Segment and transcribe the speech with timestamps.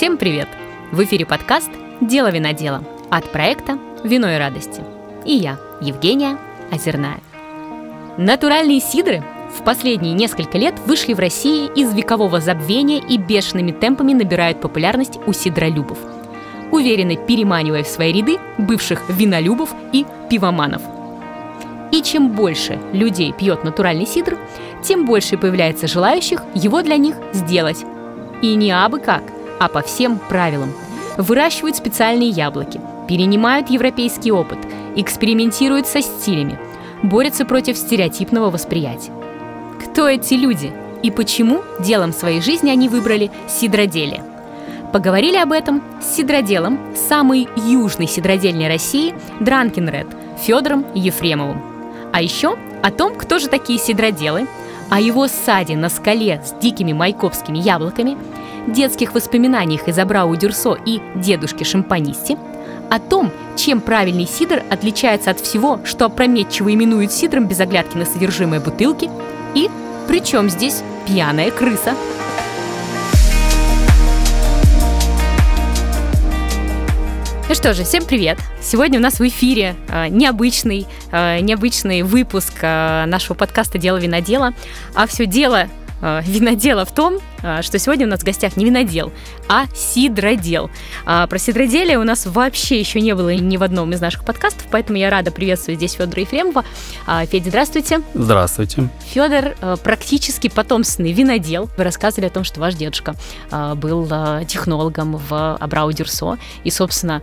[0.00, 0.48] Всем привет!
[0.92, 1.68] В эфире подкаст
[2.00, 4.82] «Дело винодела» от проекта «Вино и радости».
[5.26, 6.38] И я, Евгения
[6.72, 7.20] Озерная.
[8.16, 9.22] Натуральные сидры
[9.54, 15.18] в последние несколько лет вышли в России из векового забвения и бешеными темпами набирают популярность
[15.26, 15.98] у сидролюбов,
[16.72, 20.80] уверенно переманивая в свои ряды бывших винолюбов и пивоманов.
[21.92, 24.38] И чем больше людей пьет натуральный сидр,
[24.82, 27.84] тем больше появляется желающих его для них сделать.
[28.40, 29.24] И не абы как,
[29.60, 30.72] а по всем правилам.
[31.16, 34.58] Выращивают специальные яблоки, перенимают европейский опыт,
[34.96, 36.58] экспериментируют со стилями,
[37.02, 39.12] борются против стереотипного восприятия.
[39.84, 44.24] Кто эти люди и почему делом своей жизни они выбрали сидроделие?
[44.92, 50.08] Поговорили об этом с сидроделом самой южной сидродельной России Дранкин Ред
[50.42, 51.62] Федором Ефремовым.
[52.12, 54.48] А еще о том, кто же такие сидроделы,
[54.88, 58.16] о его саде на скале с дикими майкопскими яблоками,
[58.66, 62.36] детских воспоминаниях из Абрау Дюрсо и дедушки Шампанисти,
[62.90, 68.04] о том, чем правильный сидр отличается от всего, что опрометчиво именуют сидром без оглядки на
[68.04, 69.10] содержимое бутылки,
[69.54, 69.70] и
[70.08, 71.94] при чем здесь пьяная крыса–
[77.50, 78.38] Ну что же, всем привет!
[78.62, 84.54] Сегодня у нас в эфире э, необычный, э, необычный выпуск э, нашего подкаста «Дело винодела».
[84.94, 85.66] А все дело
[86.00, 87.18] винодела в том,
[87.62, 89.12] что сегодня у нас в гостях не винодел,
[89.48, 90.70] а сидродел.
[91.06, 94.66] А про сидроделие у нас вообще еще не было ни в одном из наших подкастов,
[94.70, 96.64] поэтому я рада приветствовать здесь Федора Ефремова.
[97.06, 98.02] А, Федя, здравствуйте.
[98.14, 98.88] Здравствуйте.
[99.06, 101.70] Федор э, практически потомственный винодел.
[101.76, 103.14] Вы рассказывали о том, что ваш дедушка
[103.76, 104.08] был
[104.46, 107.22] технологом в Абрау Дюрсо, и, собственно,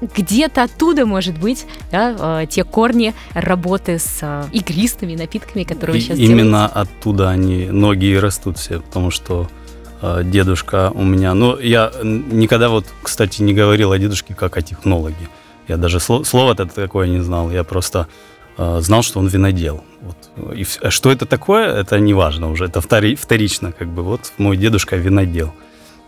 [0.00, 6.68] где-то оттуда, может быть, да, те корни работы с игристыми напитками, которые вы сейчас Именно
[6.72, 6.74] делаете.
[6.74, 11.34] оттуда они, ноги и растут все, потому что э, дедушка у меня...
[11.34, 15.28] Ну, я никогда вот, кстати, не говорил о дедушке как о технологе.
[15.68, 17.50] Я даже сло, слова-то такое не знал.
[17.50, 18.06] Я просто
[18.58, 19.82] э, знал, что он винодел.
[20.00, 20.56] Вот.
[20.58, 22.64] И в- что это такое, это не важно уже.
[22.64, 24.02] Это втори- вторично, как бы.
[24.02, 25.52] Вот мой дедушка винодел.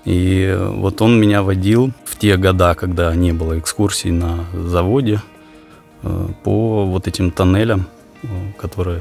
[0.05, 5.21] И э, вот он меня водил в те года, когда не было экскурсий на заводе,
[6.03, 7.87] э, по вот этим тоннелям,
[8.23, 8.27] э,
[8.61, 9.01] которые,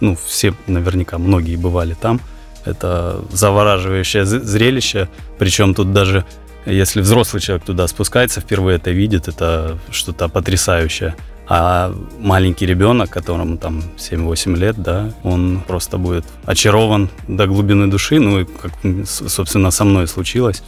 [0.00, 2.20] ну, все наверняка, многие бывали там.
[2.64, 6.24] Это завораживающее зрелище, причем тут даже
[6.66, 11.14] если взрослый человек туда спускается, впервые это видит, это что-то потрясающее.
[11.48, 18.20] А маленький ребенок, которому там 7-8 лет, да, он просто будет очарован до глубины души,
[18.20, 18.72] ну и как,
[19.06, 20.62] собственно, со мной случилось.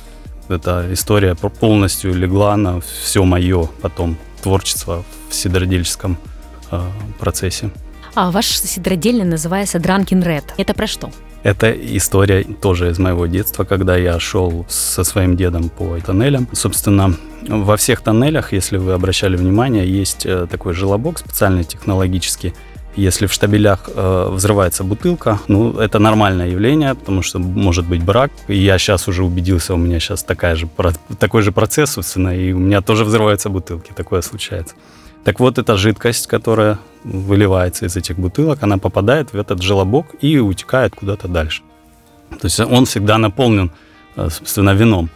[0.48, 6.18] Эта история полностью легла на все мое потом творчество в сидородельческом
[6.72, 6.80] э,
[7.20, 7.70] процессе.
[8.14, 10.52] А ваш сидродельный называется Дранкин Ред.
[10.56, 11.12] Это про что?
[11.42, 16.48] Это история тоже из моего детства, когда я шел со своим дедом по тоннелям.
[16.52, 17.16] Собственно,
[17.48, 22.54] во всех тоннелях, если вы обращали внимание, есть э, такой желобок специальный технологический.
[22.94, 28.30] Если в штабелях э, взрывается бутылка, ну, это нормальное явление, потому что может быть брак.
[28.46, 30.68] И я сейчас уже убедился, у меня сейчас такая же,
[31.18, 34.74] такой же процесс, собственно, и у меня тоже взрываются бутылки, такое случается.
[35.24, 40.38] Так вот, эта жидкость, которая выливается из этих бутылок, она попадает в этот желобок и
[40.38, 41.62] утекает куда-то дальше.
[42.30, 43.70] То есть он всегда наполнен,
[44.16, 45.10] э, собственно, вином.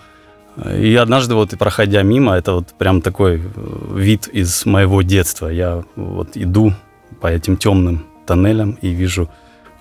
[0.65, 3.41] И однажды вот проходя мимо, это вот прям такой э,
[3.95, 5.49] вид из моего детства.
[5.49, 6.73] Я вот иду
[7.21, 9.29] по этим темным тоннелям и вижу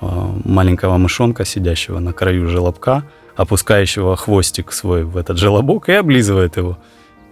[0.02, 0.06] э,
[0.44, 3.03] маленького мышонка, сидящего на краю желобка,
[3.36, 6.78] опускающего хвостик свой в этот желобок и облизывает его.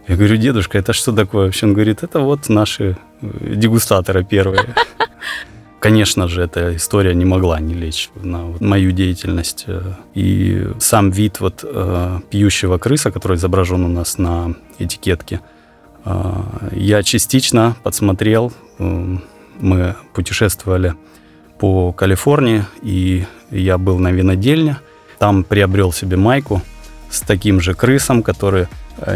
[0.08, 1.66] Я говорю, дедушка, это что такое вообще?
[1.66, 4.75] Он говорит, это вот наши э, дегустаторы первые.
[5.80, 9.63] Конечно же, эта история не могла не лечь на мою деятельность.
[9.68, 15.40] Э, И сам вид вот э, пьющего крыса, который изображен у нас на этикетке,
[16.74, 18.52] я частично подсмотрел.
[18.78, 20.96] Мы путешествовали
[21.59, 24.80] по Калифорнии, и я был на винодельне.
[25.18, 26.62] Там приобрел себе майку
[27.10, 28.68] с таким же крысом, который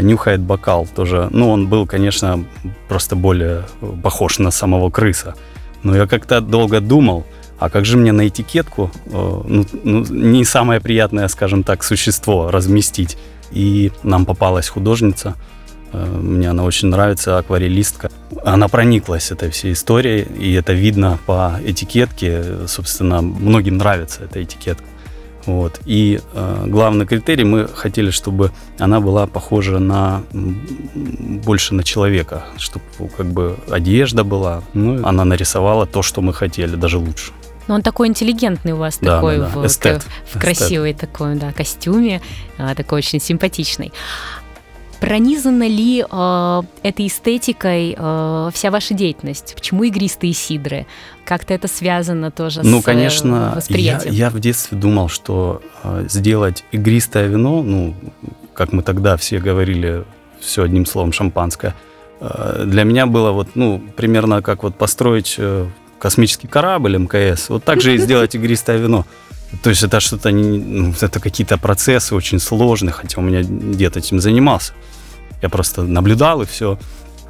[0.02, 1.28] нюхает бокал тоже.
[1.32, 2.44] Ну, он был, конечно,
[2.88, 5.36] просто более э, похож на самого крыса.
[5.84, 7.26] Но я как-то долго думал,
[7.60, 12.52] а как же мне на этикетку, э, ну, ну, не самое приятное, скажем так, существо
[12.52, 13.18] разместить.
[13.52, 15.36] И нам попалась художница,
[15.94, 18.10] э, мне она очень нравится, акварелистка.
[18.44, 22.68] Она прониклась этой всей историей, и это видно по этикетке.
[22.68, 24.86] Собственно, многим нравится эта этикетка.
[25.48, 25.80] Вот.
[25.86, 32.86] И э, главный критерий, мы хотели, чтобы она была похожа на больше на человека, чтобы
[33.18, 34.62] как бы одежда была.
[34.74, 37.32] Ну, она нарисовала то, что мы хотели, даже лучше.
[37.68, 39.60] Но он такой интеллигентный у вас, Да, такой да, да.
[39.62, 40.06] в, Эстет.
[40.34, 42.22] в красивой такой, да, костюме,
[42.58, 43.94] а, такой очень симпатичный.
[45.00, 49.54] Пронизана ли э, этой эстетикой э, вся ваша деятельность?
[49.56, 50.88] Почему игристые сидры?
[51.26, 54.14] Как-то это связано тоже Ну, с э, конечно, я, восприятием?
[54.14, 57.96] я в детстве думал, что э, сделать игристое вино, ну,
[58.54, 60.04] как мы тогда все говорили,
[60.40, 61.76] все одним словом, шампанское,
[62.20, 65.68] э, для меня было вот, ну, примерно как вот построить э,
[66.00, 69.06] космический корабль МКС, вот так же и сделать игристое вино.
[69.64, 74.20] То есть это что-то, ну, это какие-то процессы очень сложные, хотя у меня дед этим
[74.20, 74.74] занимался.
[75.42, 76.78] Я просто наблюдал и все.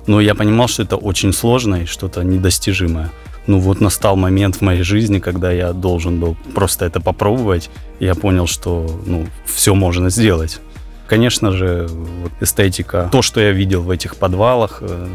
[0.07, 3.11] Но я понимал, что это очень сложно и что-то недостижимое.
[3.45, 7.69] Ну вот настал момент в моей жизни, когда я должен был просто это попробовать.
[7.99, 10.59] Я понял, что ну, все можно сделать.
[11.07, 15.07] Конечно же, вот эстетика, то, что я видел в этих подвалах, э,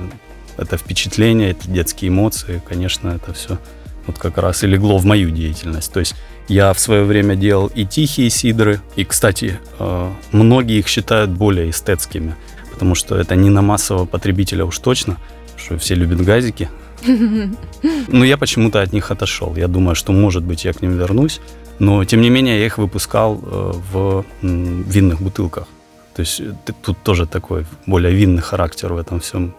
[0.56, 3.58] это впечатление, это детские эмоции, конечно, это все
[4.06, 5.92] вот как раз и легло в мою деятельность.
[5.92, 6.14] То есть
[6.48, 11.70] я в свое время делал и тихие сидры, и, кстати, э, многие их считают более
[11.70, 12.34] эстетскими,
[12.72, 15.18] потому что это не на массового потребителя уж точно,
[15.56, 16.68] что все любят газики.
[18.08, 19.56] Но я почему-то от них отошел.
[19.56, 21.40] Я думаю, что, может быть, я к ним вернусь.
[21.78, 25.66] Но, тем не менее, я их выпускал э, в винных бутылках.
[26.14, 29.54] То есть э, тут тоже такой более винный характер в этом всем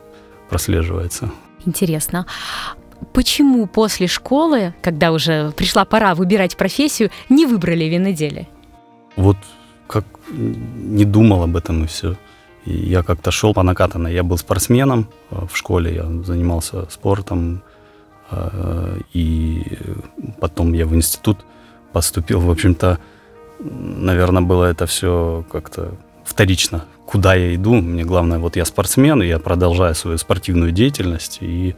[0.50, 1.32] прослеживается.
[1.66, 2.26] Интересно.
[3.04, 8.48] Почему после школы, когда уже пришла пора выбирать профессию, не выбрали виноделие?
[9.16, 9.38] Вот
[9.88, 12.16] как не думал об этом и все.
[12.66, 14.14] И я как-то шел по накатанной.
[14.14, 17.62] Я был спортсменом э, в школе, я занимался спортом.
[18.32, 19.78] э, И
[20.40, 21.40] потом я в институт
[21.92, 22.40] поступил.
[22.40, 23.00] В общем-то,
[23.60, 25.92] наверное, было это все как-то
[26.24, 26.86] вторично.
[27.06, 27.74] Куда я иду?
[27.76, 31.40] Мне главное, вот я спортсмен, и я продолжаю свою спортивную деятельность.
[31.42, 31.76] И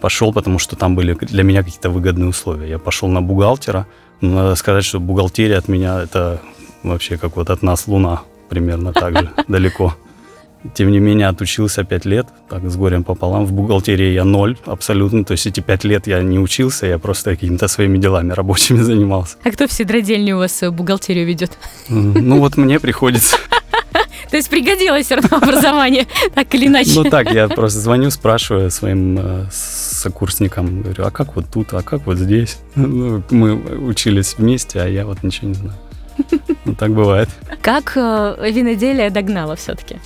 [0.00, 2.68] пошел, потому что там были для меня какие-то выгодные условия.
[2.68, 3.86] Я пошел на бухгалтера.
[4.20, 6.40] Но надо сказать, что бухгалтерия от меня это
[6.82, 9.94] вообще как вот от нас луна примерно так же далеко.
[10.74, 13.46] Тем не менее, отучился пять лет, так с горем пополам.
[13.46, 15.24] В бухгалтерии я ноль абсолютно.
[15.24, 19.38] То есть эти пять лет я не учился, я просто какими-то своими делами рабочими занимался.
[19.42, 21.56] А кто в Сидродельне у вас э, бухгалтерию ведет?
[21.88, 23.36] Ну вот мне приходится.
[24.30, 26.92] То есть пригодилось все равно образование, так или иначе.
[26.94, 31.82] Ну так, я просто звоню, спрашиваю своим э, сокурсникам, говорю, а как вот тут, а
[31.82, 32.58] как вот здесь?
[32.74, 35.78] Ну, Мы учились вместе, а я вот ничего не знаю.
[36.64, 37.28] Ну так бывает.
[37.62, 39.96] Как э, виноделие догнало все-таки?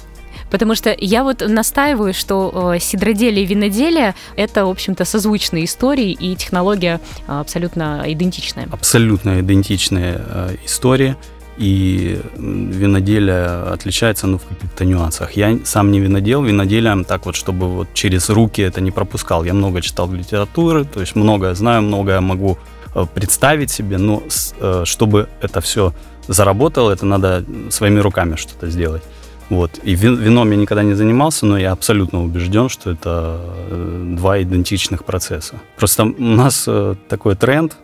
[0.51, 6.13] Потому что я вот настаиваю, что э, сидроделие и виноделие— это, в общем-то, созвучные истории,
[6.13, 8.69] и технология э, абсолютно идентичная.
[8.71, 11.17] абсолютно идентичные э, истории,
[11.59, 15.33] и виноделие отличается ну, в каких-то нюансах.
[15.37, 19.45] Я сам не винодел, виноделием так вот, чтобы вот через руки это не пропускал.
[19.45, 22.59] Я много читал литературы, то есть многое знаю, многое могу
[22.95, 24.23] э, представить себе, но
[24.61, 25.93] э, чтобы это все
[26.29, 29.03] заработало, это надо своими руками что-то сделать.
[29.51, 29.79] Вот.
[29.85, 34.41] И вин- вином я никогда не занимался, но я абсолютно убежден, что это э, два
[34.43, 35.55] идентичных процесса.
[35.77, 37.77] Просто у нас э, такой тренд,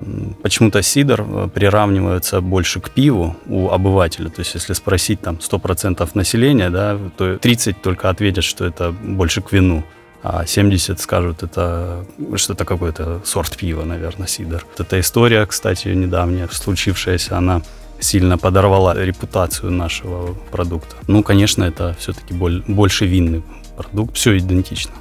[0.42, 4.30] почему-то сидр э, приравнивается больше к пиву у обывателя.
[4.30, 9.42] То есть если спросить там 100% населения, да, то 30 только ответят, что это больше
[9.42, 9.84] к вину.
[10.22, 12.04] А 70 скажут, это
[12.36, 14.66] что это какой-то сорт пива, наверное, сидр.
[14.70, 17.62] Вот эта история, кстати, недавняя, случившаяся, она
[18.00, 20.96] сильно подорвала репутацию нашего продукта.
[21.06, 23.42] Ну, конечно, это все-таки больше винный
[23.76, 24.92] продукт, все идентично.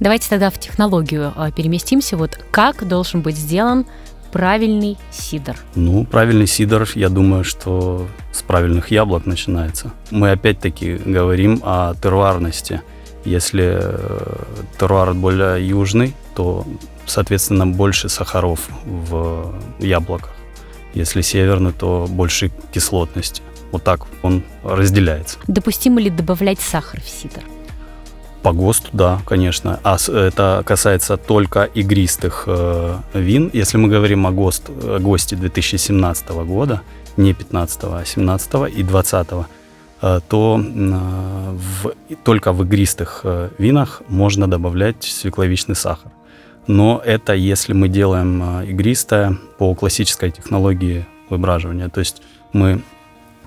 [0.00, 2.16] Давайте тогда в технологию э, переместимся.
[2.16, 3.86] Вот как должен быть сделан
[4.32, 5.56] правильный сидр?
[5.74, 9.92] Ну, правильный сидр, я думаю, что с правильных яблок начинается.
[10.10, 12.80] Мы опять-таки говорим о теруарности.
[13.24, 14.44] Если э,
[14.80, 16.66] теруар более южный, то,
[17.06, 20.31] соответственно, больше сахаров в яблоках.
[20.94, 23.42] Если северный, то больше кислотности.
[23.72, 25.38] Вот так он разделяется.
[25.46, 27.42] Допустимо ли добавлять сахар в сидр?
[28.42, 29.78] По ГОСТу, да, конечно.
[29.84, 33.50] А это касается только игристых э, вин.
[33.52, 36.82] Если мы говорим о, ГОСТ, о ГОСТе 2017 года,
[37.16, 39.28] не 15, а 17 и 20,
[40.02, 41.94] э, то э, в,
[42.24, 46.10] только в игристых э, винах можно добавлять свекловичный сахар.
[46.66, 51.88] Но это если мы делаем э, игристое по классической технологии выбраживания.
[51.88, 52.82] То есть мы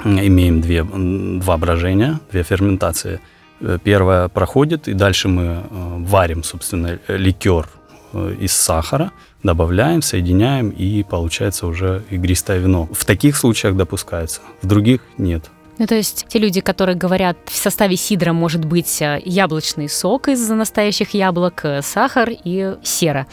[0.04, 3.20] имеем две, два брожения, две ферментации–
[3.60, 5.60] Э, Первое проходит, и дальше мы э,
[6.00, 7.68] варим, собственно, э, ликер
[8.14, 9.12] э, из сахара,
[9.44, 12.90] добавляем, соединяем, и получается уже игристое вино.
[12.92, 15.50] В таких случаях допускается, в других нет.
[15.78, 20.30] Ну, то есть те люди, которые говорят, в составе сидра может быть э, яблочный сок
[20.30, 23.28] из настоящих яблок, э, сахар и сера.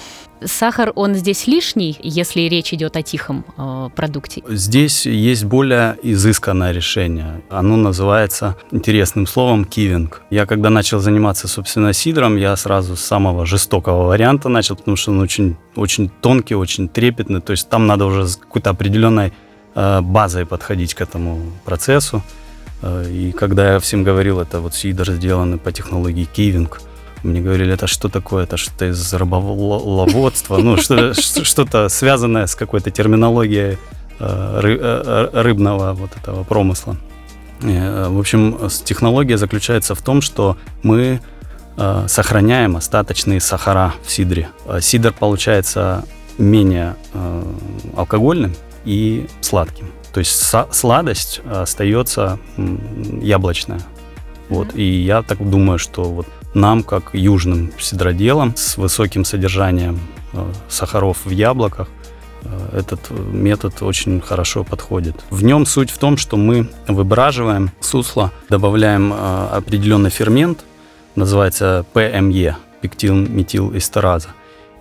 [0.44, 4.42] Сахар, он здесь лишний, если речь идет о тихом э, продукте?
[4.48, 7.42] Здесь есть более изысканное решение.
[7.48, 10.22] Оно называется интересным словом кивинг.
[10.30, 15.12] Я когда начал заниматься, собственно, сидром, я сразу с самого жестокого варианта начал, потому что
[15.12, 17.40] он очень, очень тонкий, очень трепетный.
[17.40, 19.32] То есть там надо уже с какой-то определенной
[19.74, 22.22] базой подходить к этому процессу.
[22.82, 26.80] Э, и когда я всем говорил, это вот сидр сделаны по технологии кивинг,
[27.22, 33.78] мне говорили, это что такое, это что-то из рыболоводства, ну, что-то связанное с какой-то терминологией
[34.18, 36.96] э, рыбного вот этого промысла.
[37.60, 41.20] В общем, технология заключается в том, что мы
[42.08, 44.48] сохраняем остаточные сахара в сидре.
[44.80, 46.04] Сидр получается
[46.38, 46.96] менее
[47.96, 48.52] алкогольным,
[48.84, 49.86] и сладким.
[50.12, 52.38] То есть сладость остается
[53.20, 53.80] яблочная.
[54.48, 54.74] Вот.
[54.74, 59.98] И я так думаю, что вот нам, как южным сидроделам с высоким содержанием
[60.34, 61.88] э, сахаров в яблоках,
[62.42, 65.16] э, этот метод очень хорошо подходит.
[65.30, 70.64] В нем суть в том, что мы выбраживаем сусло, добавляем э, определенный фермент,
[71.16, 74.28] называется ПМЕ, пектилметилэстераза.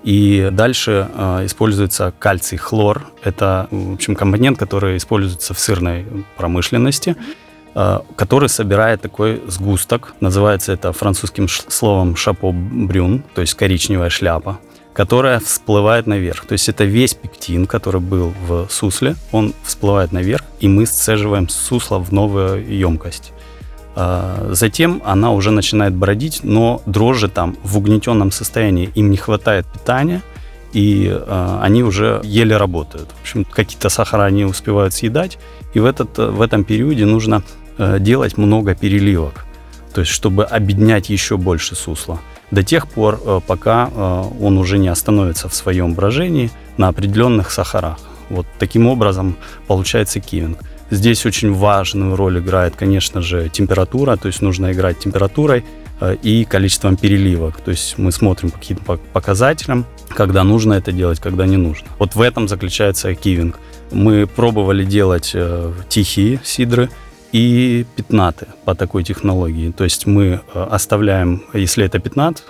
[0.03, 3.05] И дальше э, используется кальций хлор.
[3.23, 6.05] Это, в общем, компонент, который используется в сырной
[6.37, 7.15] промышленности,
[7.75, 10.15] э, который собирает такой сгусток.
[10.19, 14.59] Называется это французским словом шапо-брюн, то есть коричневая шляпа
[14.93, 16.45] которая всплывает наверх.
[16.45, 21.47] То есть это весь пектин, который был в сусле, он всплывает наверх, и мы сцеживаем
[21.49, 23.31] сусло в новую емкость.
[23.95, 29.65] А, затем она уже начинает бродить, но дрожжи там в угнетенном состоянии, им не хватает
[29.67, 30.21] питания,
[30.73, 33.09] и э, они уже еле работают.
[33.09, 35.37] В общем, какие-то сахара они успевают съедать,
[35.73, 37.43] и в, этот, в этом периоде нужно
[37.77, 39.45] э, делать много переливок,
[39.93, 42.19] то есть чтобы объединять еще больше сусла.
[42.51, 47.51] До тех пор, э, пока э, он уже не остановится в своем брожении на определенных
[47.51, 47.97] сахарах.
[48.29, 49.35] Вот таким образом
[49.67, 50.59] получается кивинг.
[50.91, 55.63] Здесь очень важную роль играет, конечно же, температура, то есть нужно играть температурой
[56.01, 57.61] э, и количеством переливок.
[57.61, 61.87] То есть мы смотрим по каким-то показателям, когда нужно это делать, когда не нужно.
[61.97, 63.57] Вот в этом заключается кивинг.
[63.91, 66.89] Мы пробовали делать э, тихие сидры
[67.31, 69.71] и пятнаты по такой технологии.
[69.71, 72.43] То есть мы э, оставляем, если это пятнат,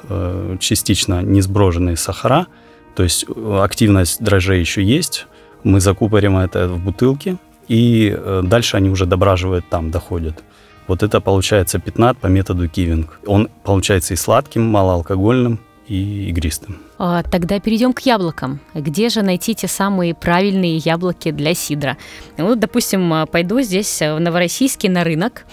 [0.60, 2.48] частично несброженные сахара,
[2.96, 3.26] то есть
[3.60, 5.28] активность дрожжей еще есть,
[5.64, 7.38] мы закупорим это в бутылки,
[7.72, 10.44] и э, дальше они уже дображивают там, доходят.
[10.88, 13.18] Вот это получается пятнат по методу кивинг.
[13.26, 16.80] Он получается и сладким, малоалкогольным, и игристым.
[16.98, 18.60] А, тогда перейдем к яблокам.
[18.74, 21.98] Где же найти те самые правильные яблоки для сидра?
[22.38, 25.46] Ну, допустим, а, пойду здесь э, в Новороссийске на рынок,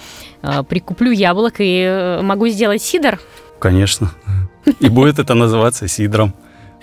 [0.42, 3.20] а, прикуплю яблок и э, могу сделать сидр?
[3.60, 4.10] Конечно.
[4.80, 6.34] И будет это называться сидром.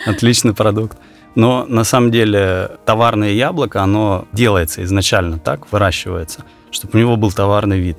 [0.06, 0.98] Отличный продукт.
[1.36, 7.32] Но на самом деле товарное яблоко, оно делается изначально так, выращивается, чтобы у него был
[7.32, 7.98] товарный вид.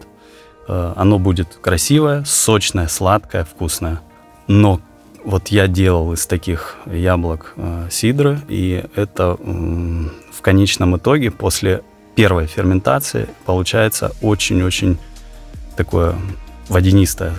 [0.69, 4.00] Э, оно будет красивое, сочное, сладкое, вкусное.
[4.49, 4.81] Но
[5.25, 11.83] вот я делал из таких яблок э, сидры, и это в конечном итоге после
[12.14, 14.99] первой ферментации получается очень-очень
[15.76, 16.14] такое
[16.68, 17.35] водянистое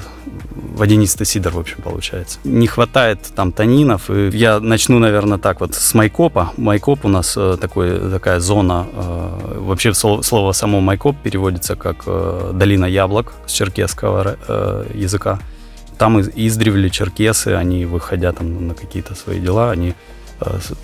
[0.77, 2.39] водянистый сидр, в общем, получается.
[2.43, 4.09] Не хватает там танинов.
[4.09, 6.51] И я начну, наверное, так вот с майкопа.
[6.57, 12.03] Майкоп у нас э, такой, такая зона, э, вообще слово, слово само майкоп переводится как
[12.05, 14.37] э, долина яблок с черкесского
[14.93, 15.39] языка.
[15.97, 19.95] Там издревле черкесы, они, выходя там на какие-то свои дела, они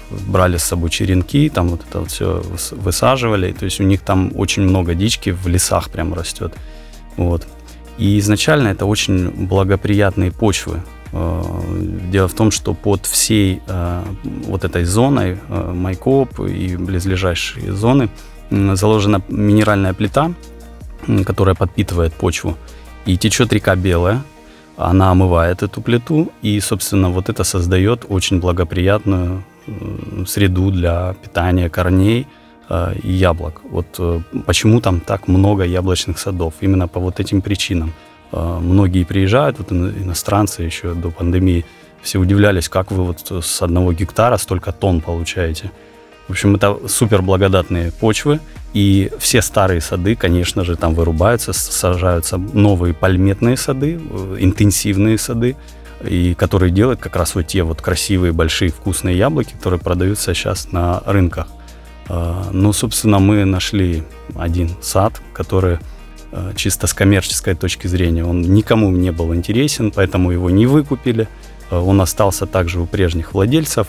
[0.09, 4.31] брали с собой черенки, там вот это вот все высаживали, то есть у них там
[4.35, 6.53] очень много дички в лесах прям растет.
[7.17, 7.47] Вот.
[7.97, 10.81] И изначально это очень благоприятные почвы.
[11.12, 11.43] Э,
[12.12, 14.03] дело в том, что под всей э,
[14.47, 18.09] вот этой зоной, э, Майкоп и близлежащие зоны,
[18.50, 20.31] заложена минеральная плита,
[21.25, 22.57] которая подпитывает почву.
[23.05, 24.21] И течет река Белая,
[24.77, 29.43] она омывает эту плиту, и, собственно, вот это создает очень благоприятную
[30.27, 32.27] среду для питания корней–
[32.73, 33.61] Э, яблок.
[33.69, 36.53] Вот э, почему там так много яблочных садов?
[36.61, 37.93] Именно по вот этим причинам.
[38.31, 41.65] Э, многие приезжают, вот иностранцы еще до пандемии,
[42.01, 45.69] все удивлялись, как вы вот с одного гектара столько тонн получаете.
[46.27, 48.39] В общем, это супер благодатные почвы,
[48.73, 53.99] и все старые сады, конечно же, там вырубаются, сажаются новые пальметные сады,
[54.39, 55.55] интенсивные сады,
[56.09, 60.71] и которые делают как раз вот те вот красивые, большие, вкусные яблоки, которые продаются сейчас
[60.71, 61.47] на рынках.
[62.10, 64.03] А, ну, собственно, мы нашли
[64.36, 65.79] один сад, который
[66.31, 68.25] э, чисто с коммерческой точки зрения.
[68.25, 71.27] Он никому не был интересен, поэтому его не выкупили.
[71.72, 73.88] Э, он остался также у прежних владельцев.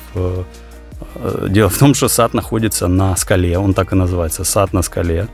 [1.49, 5.29] Дело в том, что сад находится на скале, он так и называется, сад на скале.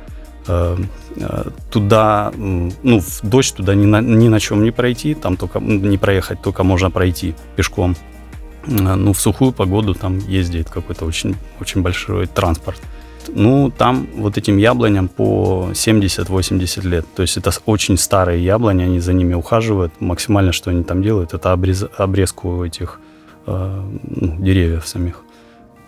[1.70, 5.98] Туда, ну, в дождь туда ни на, ни на чем не пройти, там только не
[5.98, 7.94] проехать, только можно пройти пешком.
[8.70, 12.80] Ну, в сухую погоду там ездит какой-то очень, очень большой транспорт.
[13.28, 17.04] Ну, там вот этим яблоням по 70-80 лет.
[17.14, 19.92] То есть это очень старые яблони, они за ними ухаживают.
[20.00, 23.00] Максимально, что они там делают, это обрез, обрезку этих
[23.46, 25.22] э, ну, деревьев самих.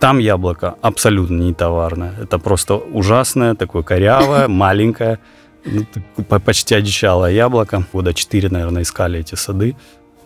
[0.00, 2.14] Там яблоко абсолютно не товарное.
[2.20, 5.20] Это просто ужасное, такое корявое, маленькое,
[5.64, 5.86] ну,
[6.24, 7.86] почти одичалое яблоко.
[7.92, 9.76] Года 4, наверное, искали эти сады.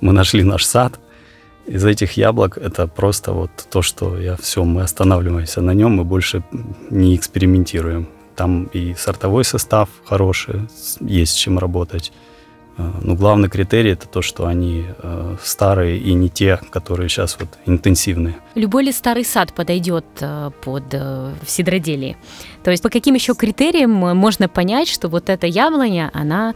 [0.00, 0.98] Мы нашли наш сад–
[1.66, 6.04] из этих яблок это просто вот то, что я все, мы останавливаемся на нем, мы
[6.04, 6.42] больше
[6.90, 8.08] не экспериментируем.
[8.34, 10.68] Там и сортовой состав хороший,
[11.00, 12.12] есть с чем работать.
[12.78, 17.08] Э, Но ну, главный критерий это то, что они э, старые и не те, которые
[17.08, 18.34] сейчас вот интенсивные.
[18.54, 22.16] Любой ли старый сад подойдет э, под э, сидроделие?
[22.62, 26.54] То есть по каким еще критериям можно понять, что вот эта яблоня, она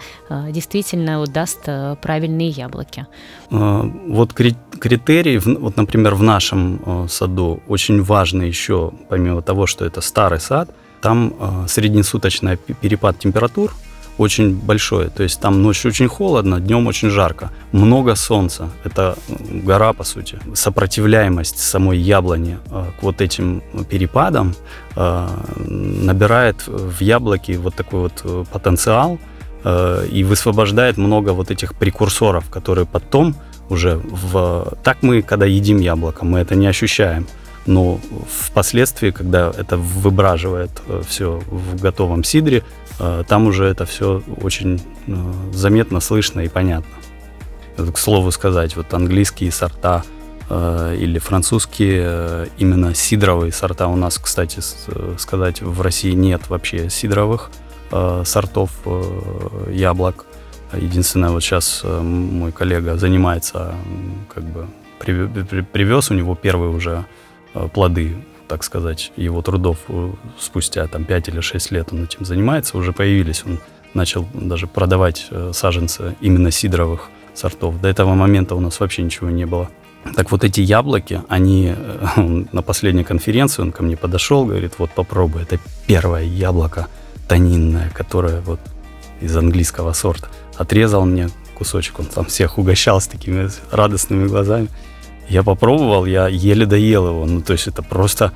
[0.51, 3.07] действительно вот, даст э, правильные яблоки?
[3.51, 10.41] Вот критерий, вот, например, в нашем саду очень важно еще, помимо того, что это старый
[10.41, 13.73] сад, там среднесуточный перепад температур–
[14.21, 15.09] очень большое.
[15.09, 17.51] То есть там ночью очень холодно, днем очень жарко.
[17.73, 18.69] Много солнца.
[18.85, 19.17] Это
[19.67, 20.39] гора, по сути.
[20.55, 24.55] Сопротивляемость самой яблони э, к вот этим перепадам
[24.97, 25.29] э,
[25.67, 29.19] набирает в яблоке вот такой вот э, потенциал
[30.13, 33.35] и высвобождает много вот этих прекурсоров, которые потом
[33.69, 34.73] уже в...
[34.83, 37.27] Так мы, когда едим яблоко, мы это не ощущаем.
[37.67, 38.01] Но
[38.47, 40.71] впоследствии, когда это выбраживает
[41.07, 42.63] все в готовом сидре,
[43.29, 46.91] там уже это все очень э, заметно, слышно и понятно.
[47.77, 50.03] К слову сказать, вот английские сорта
[50.51, 54.61] э, или французские, именно сидровые сорта у нас, кстати,
[55.19, 57.51] сказать, в России нет вообще сидровых
[58.25, 58.71] сортов
[59.69, 60.27] яблок.
[60.73, 63.75] Единственное, вот сейчас мой коллега занимается,
[64.33, 64.67] как бы
[64.99, 67.05] привез у него первые уже
[67.73, 68.17] плоды
[68.51, 72.93] так сказать, его трудов э, спустя там 5 или 6 лет он этим занимается, уже
[72.93, 73.45] появились.
[73.47, 73.61] Он
[73.95, 77.81] начал даже продавать э, саженцы именно сидровых сортов.
[77.81, 79.71] До этого момента у нас вообще ничего не было.
[80.17, 82.07] Так вот эти яблоки, они э,
[82.53, 86.89] на последней конференции, он ко мне подошел, говорит, вот попробуй, это первое яблоко
[87.29, 88.59] тонинное, которое вот
[89.21, 90.27] из английского сорта.
[90.57, 94.67] Отрезал мне кусочек, он там всех угощал с такими радостными глазами.
[95.31, 97.25] Я попробовал, я еле доел его.
[97.25, 98.33] Ну, то есть это просто,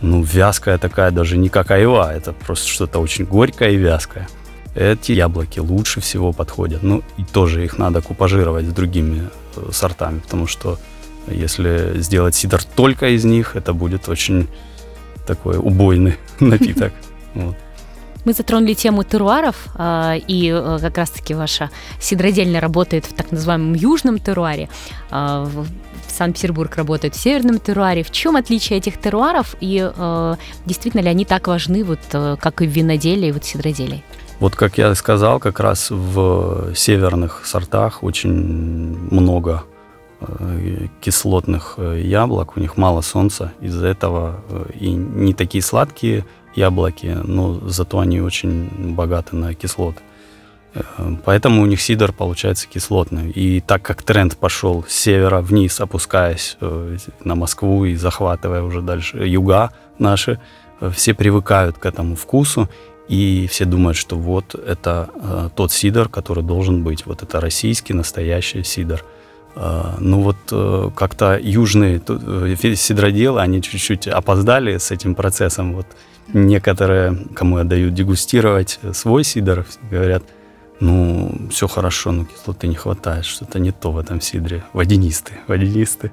[0.00, 4.28] ну, вязкая такая, даже не как айва, это просто что-то очень горькое и вязкое.
[4.76, 6.84] Эти яблоки лучше всего подходят.
[6.84, 10.78] Ну, и тоже их надо купажировать с другими э, сортами, потому что
[11.26, 14.46] если сделать сидр только из них, это будет очень
[15.26, 16.92] такой убойный напиток.
[17.34, 17.56] Вот.
[18.24, 23.74] Мы затронули тему теруаров, а, и э, как раз-таки ваша сидродельня работает в так называемом
[23.74, 24.68] южном теруаре.
[25.10, 25.48] А,
[26.08, 28.02] Санкт-Петербург работает в северном теруаре.
[28.02, 30.34] В чем отличие этих теруаров и э,
[30.66, 34.04] действительно ли они так важны, вот, э, как и в виноделии и вот сидроделии?
[34.38, 39.64] Вот как я сказал, как раз в северных сортах очень много
[41.00, 44.40] кислотных яблок, у них мало солнца, из-за этого
[44.78, 50.00] и не такие сладкие, яблоки, но зато они очень богаты на кислоты.
[50.74, 50.80] Э,
[51.24, 53.30] поэтому у них сидр получается кислотный.
[53.30, 58.82] И так как тренд пошел с севера вниз, опускаясь э, на Москву и захватывая уже
[58.82, 60.40] дальше юга наши,
[60.80, 62.68] э, все привыкают к этому вкусу,
[63.08, 67.06] и все думают, что вот это тот сидр, который должен быть.
[67.06, 69.04] Вот это российский настоящий сидр.
[69.56, 72.00] Ну вот как-то южные
[72.76, 75.74] сидроделы, они чуть-чуть опоздали с этим процессом.
[75.74, 75.86] Вот
[76.32, 80.22] Некоторые, кому я даю дегустировать свой сидр, говорят,
[80.78, 84.62] ну, все хорошо, но кислоты не хватает, что-то не то в этом сидре.
[84.72, 86.12] Водянистый, водянистый.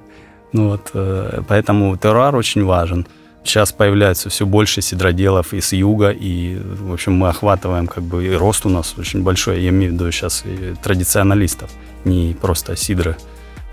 [0.52, 3.06] Ну вот, э, поэтому терруар очень важен.
[3.44, 8.26] Сейчас появляется все больше сидроделов и с юга, и, в общем, мы охватываем, как бы,
[8.26, 11.70] и рост у нас очень большой, я имею в виду сейчас и традиционалистов,
[12.08, 13.16] не просто сидры,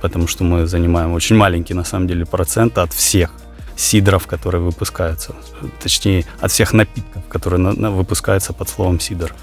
[0.02, 3.32] потому что мы занимаем очень маленький, на самом деле, процент от всех
[3.76, 5.36] сидров, которые выпускаются.
[5.82, 9.34] Точнее, от всех напитков, которые на, на, выпускаются под словом сидр.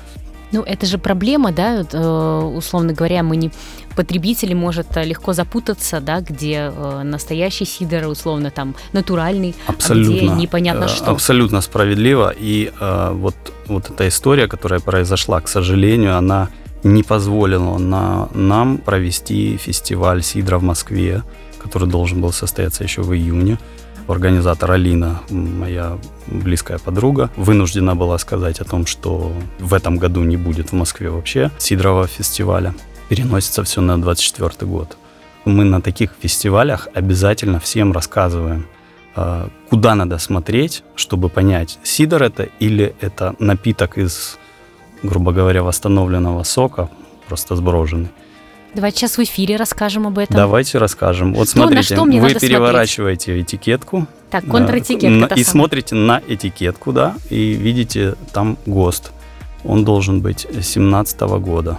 [0.53, 3.51] Ну, это же проблема, да, э, условно говоря, мы не
[3.97, 10.29] потребители может легко запутаться, да, где э, настоящий сидр, условно там натуральный, абсолютно, а где
[10.29, 11.11] непонятно что.
[11.11, 12.35] Абсолютно справедливо.
[12.39, 13.35] И э, вот,
[13.67, 16.51] вот эта история, которая произошла, к сожалению, она
[16.83, 21.23] не позволила на, нам провести фестиваль сидра в Москве,
[21.63, 23.59] который должен был состояться еще в июне
[24.13, 30.37] организатор Алина, моя близкая подруга, вынуждена была сказать о том, что в этом году не
[30.37, 32.75] будет в Москве вообще Сидорова фестиваля.
[33.09, 34.97] Переносится все на 24 год.
[35.45, 38.67] Мы на таких фестивалях обязательно всем рассказываем,
[39.15, 44.39] а, куда надо смотреть, чтобы понять, сидор это или это напиток из,
[45.03, 46.89] грубо говоря, восстановленного сока,
[47.29, 48.09] просто сброженный.
[48.75, 50.35] Давайте сейчас в эфире расскажем об этом.
[50.35, 51.35] Давайте расскажем.
[51.35, 53.47] Вот что, смотрите, что вы переворачиваете смотреть?
[53.55, 54.07] этикетку.
[54.31, 55.35] Так, контратикетка.
[55.35, 59.13] И смотрите на этикетку, да, и видите там ГОСТ.
[59.65, 61.79] Он должен быть 17 года.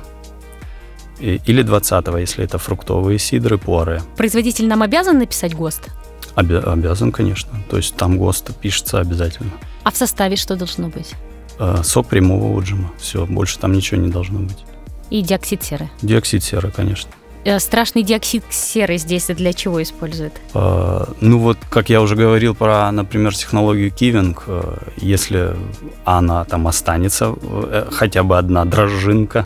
[1.20, 4.02] Или 20 если это фруктовые сидры, пуаре.
[4.16, 5.90] Производитель нам обязан написать ГОСТ?
[6.36, 7.52] Обя- обязан, конечно.
[7.70, 9.52] То есть там ГОСТ пишется обязательно.
[9.84, 11.14] А в составе что должно быть?
[11.60, 12.92] Э, сок прямого отжима.
[12.98, 14.66] Все, больше там ничего не должно быть
[15.14, 15.90] и диоксид серы.
[16.02, 17.12] Диоксид серы, конечно.
[17.46, 20.34] Э, страшный диоксид серы здесь для чего используют?
[20.56, 25.56] А, ну вот, как я уже говорил про, например, технологию keeving, э, если
[26.04, 29.46] она там останется, э, хотя бы одна дрожжинка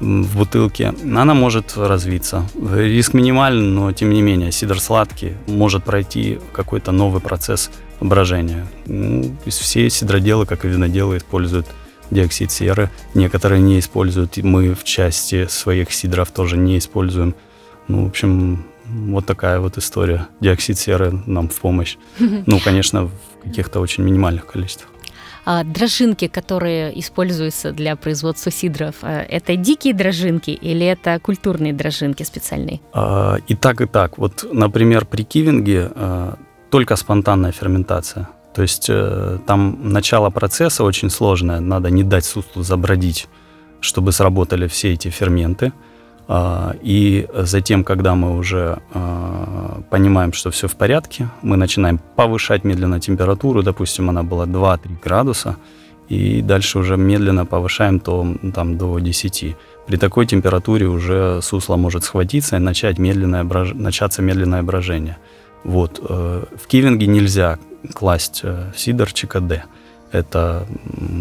[0.00, 2.44] в бутылке, она может развиться.
[2.74, 7.70] Риск минимален, но тем не менее, сидр сладкий может пройти какой-то новый процесс
[8.02, 8.66] брожения.
[8.86, 11.66] Ну, все сидроделы, как и виноделы, используют
[12.10, 12.90] диоксид серы.
[13.14, 17.34] Некоторые не используют, мы в части своих сидров тоже не используем.
[17.88, 20.28] Ну, в общем, вот такая вот история.
[20.40, 21.96] Диоксид серы нам в помощь.
[22.46, 23.12] Ну, конечно, в
[23.44, 24.88] каких-то очень минимальных количествах.
[25.44, 32.22] А дрожжинки, которые используются для производства сидров, э, это дикие дрожжинки или это культурные дрожжинки
[32.22, 32.80] специальные?
[32.92, 34.18] А, и так, и так.
[34.18, 36.38] Вот, например, при кивинге а,
[36.72, 38.26] только спонтанная ферментация.
[38.54, 43.28] То есть э, там начало процесса очень сложное, надо не дать суслу забродить,
[43.80, 45.72] чтобы сработали все эти ферменты.
[46.28, 52.64] Э, и затем, когда мы уже э, понимаем, что все в порядке, мы начинаем повышать
[52.64, 55.56] медленно температуру, допустим, она была 2-3 градуса,
[56.08, 59.56] и дальше уже медленно повышаем то, там, до 10.
[59.86, 63.74] При такой температуре уже сусло может схватиться и начать медленное брож...
[63.74, 65.16] начаться медленное брожение.
[65.64, 66.00] Вот.
[66.08, 67.58] Э, в кивинге нельзя
[67.94, 69.64] класть э, сидорчика Д.
[70.10, 70.66] Это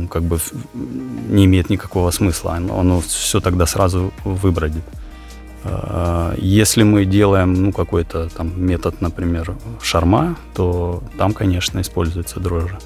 [0.09, 0.37] как бы
[0.73, 2.55] не имеет никакого смысла.
[2.55, 4.83] Оно все тогда сразу выбродит.
[5.63, 12.77] Э, если мы делаем ну, какой-то там метод, например, шарма, то там, конечно, используется дрожжи.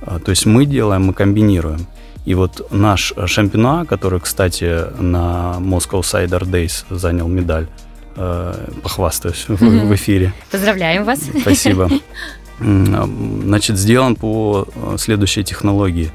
[0.00, 1.86] То есть мы делаем, мы комбинируем.
[2.26, 7.68] И вот наш шампинуа, который, кстати, на Moscow Cider Days занял медаль,
[8.16, 10.32] Э, похвастаюсь в, в эфире.
[10.50, 11.20] Поздравляем вас.
[11.40, 11.90] Спасибо.
[12.60, 16.10] Значит, сделан по э, следующей технологии.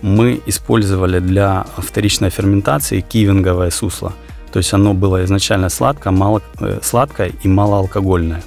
[0.00, 4.14] Мы использовали для вторичной ферментации кивинговое сусло.
[4.50, 8.42] То есть оно было изначально сладкое, мало, э, сладкое и малоалкогольное.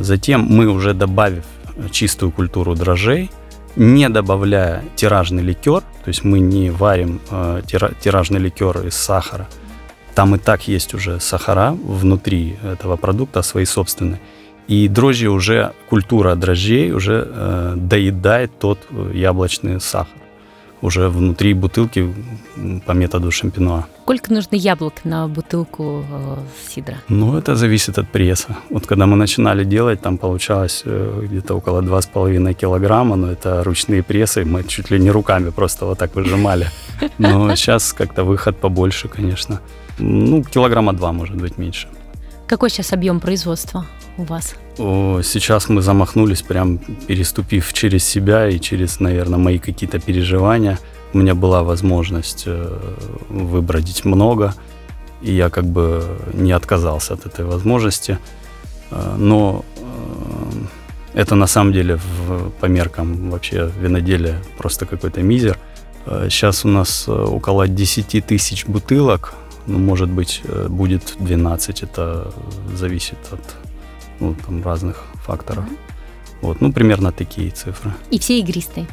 [0.00, 1.44] Затем мы уже добавив
[1.92, 3.30] чистую культуру дрожжей,
[3.76, 7.20] не добавляя тиражный ликер, то есть мы не варим
[8.00, 9.46] тиражный ликер из сахара–
[10.14, 14.20] там и так есть уже сахара внутри этого продукта, свои собственные.
[14.68, 20.21] И дрожжи уже, культура дрожжей уже э, доедает тот э, яблочный сахар
[20.82, 22.12] уже внутри бутылки
[22.86, 23.86] по методу шампинуа.
[24.02, 26.36] Сколько нужно яблок на бутылку э,
[26.68, 26.96] сидра?
[27.08, 28.56] Ну, это зависит от пресса.
[28.70, 34.02] Вот когда мы начинали делать, там получалось э, где-то около 2,5 килограмма, но это ручные
[34.02, 36.66] прессы, мы чуть ли не руками просто вот так выжимали.
[37.18, 39.60] Но сейчас как-то выход побольше, конечно.
[39.98, 41.88] Ну, килограмма два, может быть, меньше.
[42.52, 43.86] Какой сейчас объем производства
[44.18, 44.56] у вас?
[44.76, 50.78] О, сейчас мы замахнулись, прям переступив через себя и через, наверное, мои какие-то переживания.
[51.14, 52.78] У меня была возможность э,
[53.30, 54.54] выбродить много,
[55.22, 58.18] и я как бы не отказался от этой возможности.
[58.90, 59.64] Э, но
[61.14, 65.56] э, это на самом деле в, по меркам вообще виноделия просто какой-то мизер.
[66.04, 69.36] Сейчас у нас около 10 тысяч бутылок
[69.66, 72.32] ну, может быть, э, будет 12, это
[72.74, 73.40] зависит от
[74.20, 75.64] ну, там, разных факторов.
[75.64, 75.92] Mm-hmm.
[76.42, 77.92] Вот, ну, примерно такие цифры.
[78.10, 78.86] И все игристые?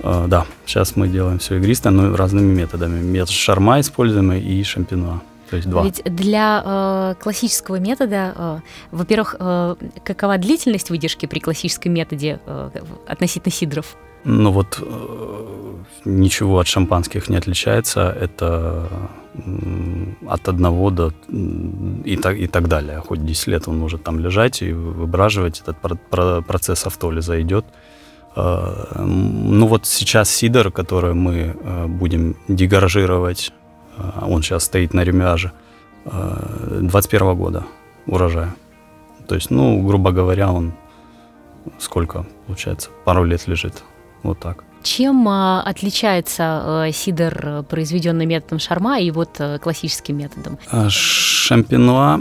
[0.00, 3.00] Uh, да, сейчас мы делаем все игристое, но разными методами.
[3.00, 5.20] Метод шарма используем и шампинуа.
[5.50, 5.84] То есть два.
[5.84, 8.58] Ведь для э, классического метода, э,
[8.90, 12.70] во-первых, э, какова длительность выдержки при классическом методе э,
[13.06, 13.96] относительно сидров?
[14.24, 14.82] Ну вот
[16.04, 18.16] ничего от шампанских не отличается.
[18.20, 18.88] Это
[20.26, 21.12] от одного до
[22.04, 23.00] и так, и так далее.
[23.00, 25.76] Хоть 10 лет он может там лежать и выбраживать, этот
[26.46, 27.64] процесс автолиза идет.
[28.36, 33.52] А, ну вот сейчас сидор, который мы а, будем дегаражировать,
[33.96, 35.52] а, он сейчас стоит на ремяже,
[36.04, 37.64] 21 года
[38.06, 38.54] урожая.
[39.26, 40.74] То есть, ну, грубо говоря, он
[41.78, 43.82] сколько, получается, пару лет лежит.
[44.24, 44.64] Вот так.
[44.82, 50.58] Чем а, отличается э, сидр, э, произведенный методом шарма, и вот э, классическим методом?
[50.70, 52.20] А, шампинуа,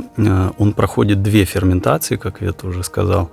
[0.58, 3.30] он проходит две ферментации, как я тоже сказал.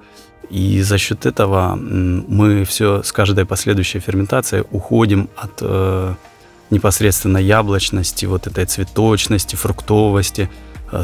[0.51, 5.63] И за счет этого мы все с каждой последующей ферментацией уходим от
[6.71, 10.51] непосредственно яблочности, вот этой цветочности, фруктовости,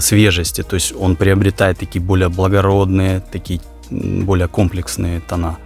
[0.01, 0.63] свежести.
[0.63, 5.59] То есть он приобретает такие более благородные, такие более комплексные тона.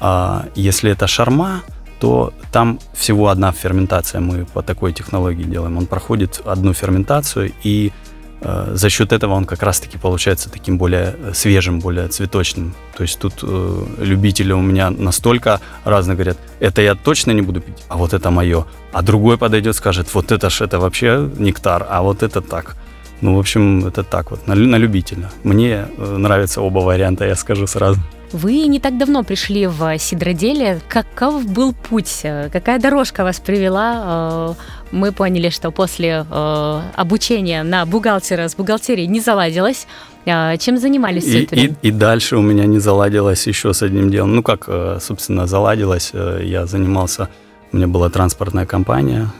[0.00, 1.62] А если это шарма,
[2.00, 5.76] то там всего одна ферментация мы по такой технологии делаем.
[5.78, 7.92] Он проходит одну ферментацию, и
[8.40, 12.74] э, за счет этого он как раз-таки получается таким более свежим, более цветочным.
[12.96, 17.60] То есть тут э, любители у меня настолько разные говорят, это я точно не буду
[17.60, 18.64] пить, а вот это мое.
[18.92, 22.76] А другой подойдет, скажет, вот это ж это вообще нектар, а вот это так.
[23.20, 25.30] Ну, в общем, это так вот, на, на любителя.
[25.42, 28.00] Мне э, нравятся оба варианта, я скажу сразу.
[28.32, 30.80] Вы не так давно пришли в сидроделие.
[30.88, 32.22] Каков был путь?
[32.52, 34.02] Какая дорожка вас привела?
[34.50, 34.54] Э,
[34.92, 39.86] мы поняли, что после э, обучения на бухгалтера с бухгалтерией не заладилось.
[40.26, 44.36] Э, чем занимались и, и, и дальше у меня не заладилось еще с одним делом.
[44.36, 44.68] Ну как,
[45.00, 46.12] собственно, заладилось.
[46.42, 47.28] Я занимался,
[47.72, 49.30] у меня была транспортная компания,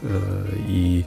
[0.66, 1.04] и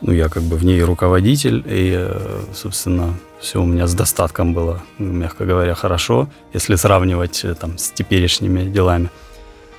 [0.00, 2.10] ну, я как бы в ней руководитель, и,
[2.54, 7.90] собственно, все у меня с достатком было, мягко говоря, хорошо, если сравнивать э, там с
[7.90, 9.10] теперешними делами.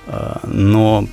[0.06, 1.06] А, но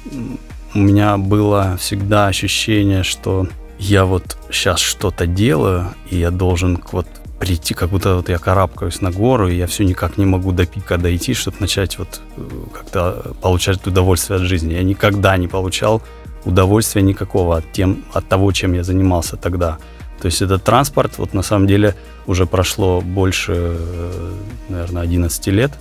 [0.74, 3.48] у меня было всегда ощущение, что
[3.80, 7.08] я вот сейчас что-то делаю, и я должен вот
[7.40, 10.66] прийти, как будто вот я карабкаюсь на гору, и я все никак не могу до
[10.66, 12.42] пика дойти, чтобы начать вот э,
[12.74, 14.74] как-то получать удовольствие от жизни.
[14.74, 16.02] Я никогда не получал
[16.46, 19.78] удовольствия никакого от, тем, от того, чем я занимался тогда.
[20.22, 24.34] То есть этот транспорт, вот на самом деле уже прошло больше, э,
[24.70, 25.72] наверное, 11 лет.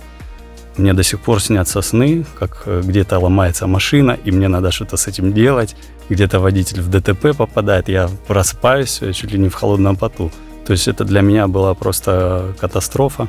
[0.77, 4.97] Мне до сих пор снятся сны, как э, где-то ломается машина, и мне надо что-то
[4.97, 5.75] с этим делать.
[6.09, 10.31] Где-то водитель в ДТП попадает, я просыпаюсь э, чуть ли не в холодном поту.
[10.65, 13.27] То есть это для меня была просто катастрофа.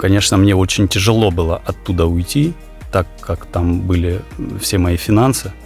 [0.00, 2.52] Конечно, мне очень тяжело было оттуда уйти,
[2.92, 4.20] так как там были
[4.60, 5.52] все мои финансы–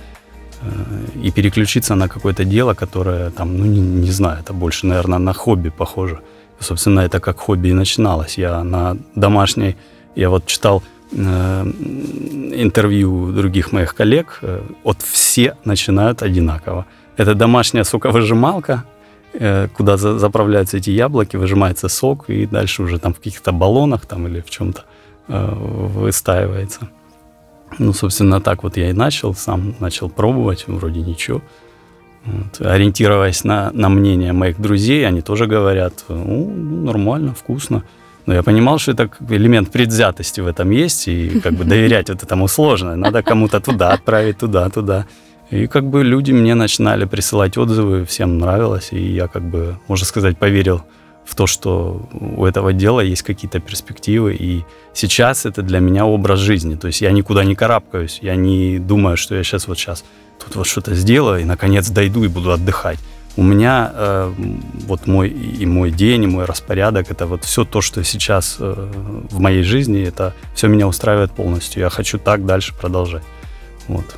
[1.15, 5.33] и переключиться на какое-то дело, которое там, ну, не, не знаю, это больше, наверное, на
[5.33, 6.21] хобби похоже.
[6.61, 8.39] Собственно, это как хобби и начиналось.
[8.39, 9.77] Я на домашней,
[10.17, 11.63] я вот читал э,
[12.55, 16.85] интервью других моих коллег, э, вот все начинают одинаково.
[17.17, 18.85] Это домашняя соковыжималка,
[19.33, 24.07] э, куда за, заправляются эти яблоки, выжимается сок, и дальше уже там в каких-то баллонах
[24.07, 24.85] там или в чем-то
[25.29, 26.89] э, выстаивается.
[27.79, 31.41] Ну, собственно, так вот я и начал, сам начал пробовать, вроде ничего.
[32.25, 32.67] Вот.
[32.67, 36.51] Ориентируясь на, на мнение моих друзей, они тоже говорят, ну,
[36.85, 37.83] нормально, вкусно.
[38.27, 42.23] Но я понимал, что это элемент предвзятости в этом есть, и как бы доверять вот
[42.23, 42.97] этому сложно.
[42.97, 45.07] Надо кому-то туда отправить, туда, туда.
[45.51, 50.07] И как бы люди мне начинали присылать отзывы, всем нравилось, и я как бы, можно
[50.07, 50.83] сказать, поверил
[51.31, 54.35] в то, что у этого дела есть какие-то перспективы.
[54.35, 56.75] И сейчас это для меня образ жизни.
[56.75, 60.05] То есть я никуда не карабкаюсь, я не думаю, что я сейчас вот сейчас
[60.45, 62.99] тут вот что-то сделаю и наконец дойду и буду отдыхать.
[63.37, 64.33] У меня э,
[64.89, 68.91] вот мой и мой день, и мой распорядок, это вот все то, что сейчас э,
[69.31, 71.81] в моей жизни, это все меня устраивает полностью.
[71.81, 73.23] Я хочу так дальше продолжать.
[73.87, 74.17] Вот.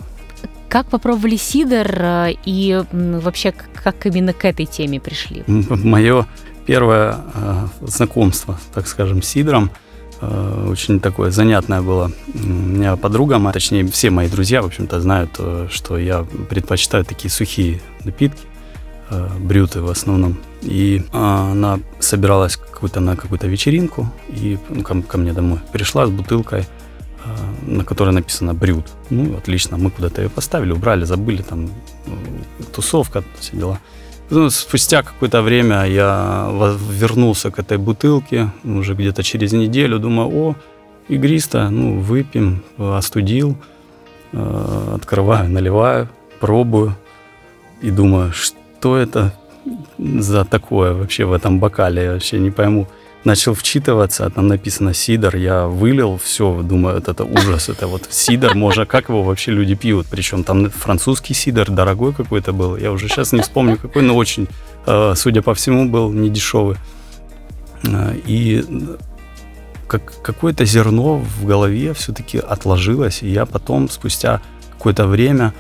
[0.71, 5.45] Как попробовали сидр э, и вообще как именно к этой теме пришли?
[5.47, 6.27] Мое
[6.67, 9.71] первое э, знакомство, так скажем, с сидром
[10.21, 12.11] э, очень такое занятное было.
[12.35, 17.05] У меня подруга, а точнее все мои друзья, в общем-то, знают, э, что я предпочитаю
[17.05, 18.43] такие сухие напитки,
[19.41, 20.39] брюты в основном.
[20.63, 26.11] И она собиралась какую-то на какую-то вечеринку и ну, ко, ко мне домой пришла с
[26.11, 26.65] бутылкой,
[27.67, 28.87] на которой написано брют.
[29.11, 31.69] Ну, отлично, мы куда-то ее поставили, убрали, забыли, там
[32.73, 33.79] тусовка, все дела.
[34.35, 36.49] Ну, спустя какое-то время я
[36.91, 40.57] вернулся к этой бутылке, уже где-то через неделю, думаю, о,
[41.09, 43.59] игристо, ну, выпьем, остудил,
[44.33, 46.09] э, открываю, наливаю,
[46.41, 46.97] пробую
[47.83, 49.35] и думаю, что это
[49.99, 52.89] за такое вообще в этом бокале, я вообще не пойму.
[53.25, 58.55] Начал вчитываться, там написано сидор, я вылил, все, думаю, это, это ужас, это вот сидор,
[58.55, 63.09] можно, как его вообще люди пьют, причем там французский сидор, дорогой какой-то был, я уже
[63.09, 64.49] сейчас не вспомню какой, но очень,
[64.87, 66.77] э, судя по всему, был не дешевый.
[67.85, 68.65] Э, и
[69.87, 74.41] как, какое-то зерно в голове все-таки отложилось, и я потом, спустя
[74.73, 75.53] какое-то время,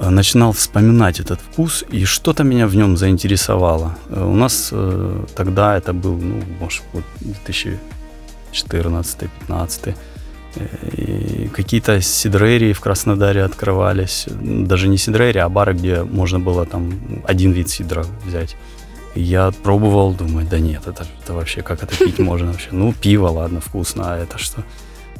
[0.00, 3.96] начинал вспоминать этот вкус, и что-то меня в нем заинтересовало.
[4.08, 7.04] Э, у нас э, тогда это был, ну, может, вот
[8.52, 9.94] 2014-15
[11.52, 14.26] какие-то сидрерии в Краснодаре открывались.
[14.40, 18.56] Даже не сидрерии, а бары, где можно было там один вид сидра взять.
[19.14, 22.68] И я пробовал, думаю, да нет, это, это вообще, как это пить можно вообще?
[22.72, 24.64] Ну, пиво, ладно, вкусно, а это что?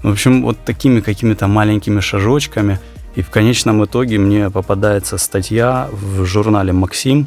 [0.02, 2.78] В общем, вот такими какими-то маленькими шажочками–
[3.18, 7.26] и в конечном итоге мне попадается статья в журнале «Максим».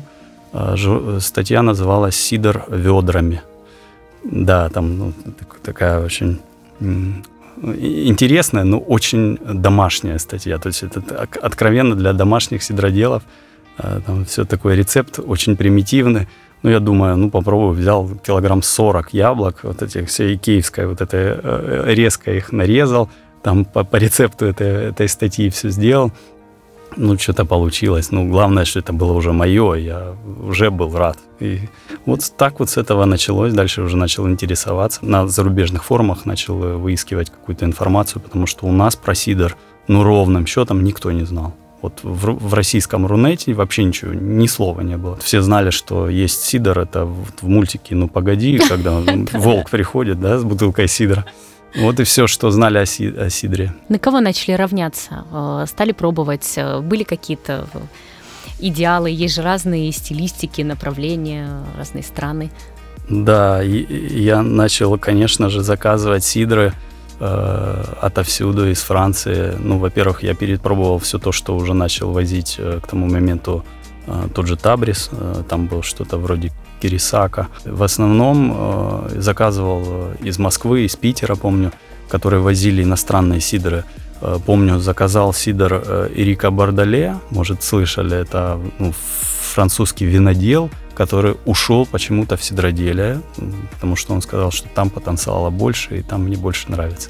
[0.54, 0.75] А,
[1.19, 3.41] статья называлась «Сидор ведрами».
[4.23, 5.13] Да, там ну,
[5.63, 6.39] такая очень
[7.62, 10.58] интересная, но очень домашняя статья.
[10.60, 13.23] То есть это откровенно для домашних сидроделов.
[13.77, 16.30] А, там все такой рецепт очень примитивный.
[16.63, 17.73] Ну, я думаю, ну, попробую.
[17.73, 23.10] Взял килограмм 40 яблок, вот этих, все икеевское, вот это э, резко их нарезал,
[23.43, 26.12] там по, по рецепту этой, этой статьи все сделал.
[26.97, 28.12] Ну, что-то получилось.
[28.12, 31.17] Ну, главное, что это было уже мое, я уже был рад.
[31.39, 31.62] И
[32.06, 33.54] вот так вот с этого началось.
[33.54, 35.06] Дальше уже начал интересоваться.
[35.06, 39.56] На зарубежных форумах начал выискивать какую-то информацию, потому что у нас про сидор,
[39.88, 41.54] ну, ровным счетом никто не знал.
[41.82, 45.17] Вот в, в российском Рунете вообще ничего, ни слова не было.
[45.17, 49.01] Все знали, что есть сидор, это в, в мультике «Ну, погоди», когда
[49.34, 51.25] волк приходит, да, с бутылкой сидора.
[51.75, 53.73] Вот и все, что знали о, си- о Сидре.
[53.89, 55.25] На кого начали равняться?
[55.31, 56.53] Э, стали пробовать?
[56.57, 57.79] Э, были какие-то э,
[58.60, 59.10] идеалы?
[59.10, 62.49] Есть же разные стилистики, направления, разные страны.
[63.10, 66.73] Да, я начал, конечно же, заказывать сидры
[67.19, 69.53] э, отовсюду, из Франции.
[69.60, 73.63] Ну, во-первых, я перепробовал все то, что уже начал возить э, к тому моменту
[74.07, 75.10] э, тот же Табрис.
[75.12, 76.51] Э, там было что-то вроде
[76.82, 77.48] Кирисака.
[77.65, 81.72] В основном э, заказывал э, из Москвы, из Питера, помню,
[82.10, 83.84] которые возили иностранные сидры.
[84.22, 92.36] Э, помню, заказал сидр Эрика Бардале, может, слышали, это ну, французский винодел, который ушел почему-то
[92.36, 93.22] в сидроделие,
[93.74, 97.10] потому что он сказал, что там потенциала больше, и там мне больше нравится.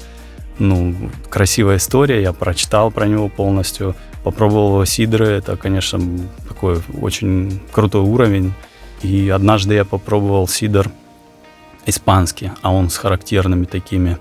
[0.58, 0.94] Ну,
[1.30, 6.00] красивая история, я прочитал про него полностью, попробовал его сидры, это, конечно,
[6.48, 8.52] такой очень крутой уровень.
[9.02, 10.90] И однажды я попробовал сидр
[11.86, 14.18] испанский, а он с характерными такими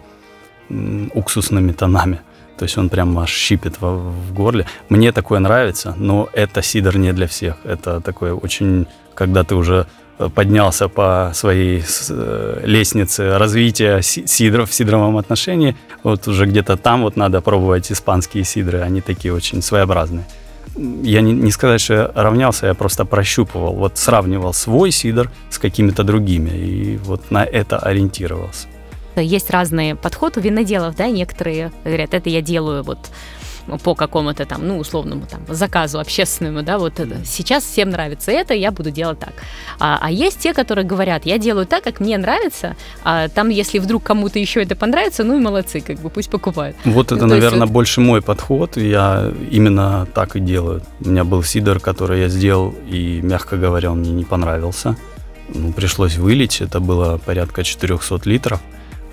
[1.13, 2.21] уксусными тонами.
[2.57, 4.65] То есть он прям аж щипет в, в горле.
[4.89, 7.55] Мне такое нравится, но это сидр не для всех.
[7.63, 9.87] Это такое очень, когда ты уже
[10.19, 17.01] э, поднялся по своей э, лестнице развития сидров в сидровом отношении, вот уже где-то там
[17.01, 20.25] вот надо пробовать испанские сидры, они такие очень своеобразные
[20.75, 25.57] я не, не сказать, что я равнялся, я просто прощупывал, вот сравнивал свой сидр с
[25.57, 28.67] какими-то другими, и вот на это ориентировался.
[29.15, 33.11] Есть разные подходы у виноделов, да, некоторые говорят, это я делаю вот
[33.83, 37.25] по какому-то там, ну, условному там заказу общественному, да, вот это.
[37.25, 39.33] сейчас всем нравится это, я буду делать так.
[39.79, 43.79] А, а есть те, которые говорят, я делаю так, как мне нравится, а там, если
[43.79, 46.75] вдруг кому-то еще это понравится, ну и молодцы, как бы пусть покупают.
[46.85, 47.71] Вот это, ну, наверное, вот...
[47.71, 50.81] больше мой подход, я именно так и делаю.
[50.99, 54.95] У меня был сидор, который я сделал, и, мягко говоря, он мне не понравился.
[55.53, 58.61] Ну, пришлось вылить, это было порядка 400 литров,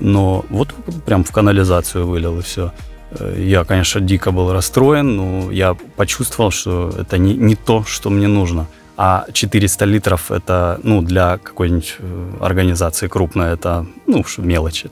[0.00, 2.72] но вот прям в канализацию вылил и все.
[3.10, 8.10] Э, я, конечно, дико был расстроен, но я почувствовал, что это не, не то, что
[8.10, 8.66] мне нужно.
[8.96, 14.90] А 400 литров это, ну, для какой-нибудь э, организации крупной, это, ну, мелочи.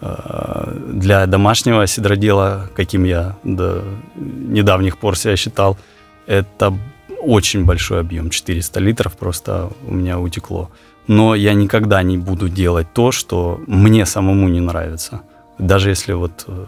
[0.00, 3.84] Э, для домашнего сидродела, каким я до
[4.16, 5.78] недавних пор себя считал,
[6.26, 6.76] это
[7.22, 8.30] очень большой объем.
[8.30, 10.70] 400 литров просто у меня утекло.
[11.06, 15.22] Но я никогда не буду делать то, что мне самому не нравится
[15.60, 16.64] даже если вот э,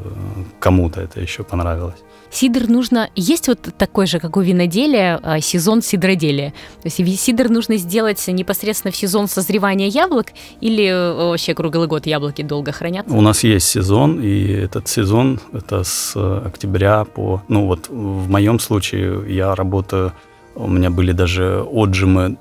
[0.61, 1.97] кому-то это еще понравилось.
[2.31, 3.11] Сидр нужно...
[3.15, 6.55] Есть вот такой же, как у виноделия, а, сезон сидроделия.
[6.83, 10.29] То есть сидр нужно сделать непосредственно в сезон созревания яблок
[10.63, 13.15] или э, вообще круглый год яблоки долго хранятся?
[13.15, 17.43] У нас есть сезон, и этот сезон это с октября по...
[17.49, 20.13] Ну вот в моем случае я работаю
[20.55, 22.37] у меня были даже отжимы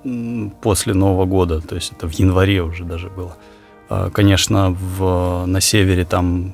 [0.61, 3.37] после Нового года, то есть это в январе уже даже было.
[3.93, 6.53] А, конечно, в, на севере там,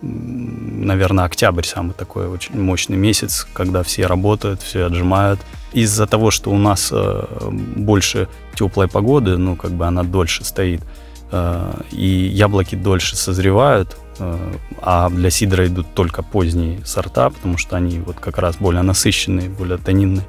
[0.00, 5.40] наверное, октябрь самый такой очень мощный месяц, когда все работают, все отжимают.
[5.72, 7.24] Из-за того, что у нас э,
[7.76, 10.82] больше теплой погоды, ну, как бы она дольше стоит,
[11.90, 13.96] и яблоки дольше созревают,
[14.82, 19.48] а для сидра идут только поздние сорта, потому что они вот как раз более насыщенные,
[19.48, 20.26] более тонинные.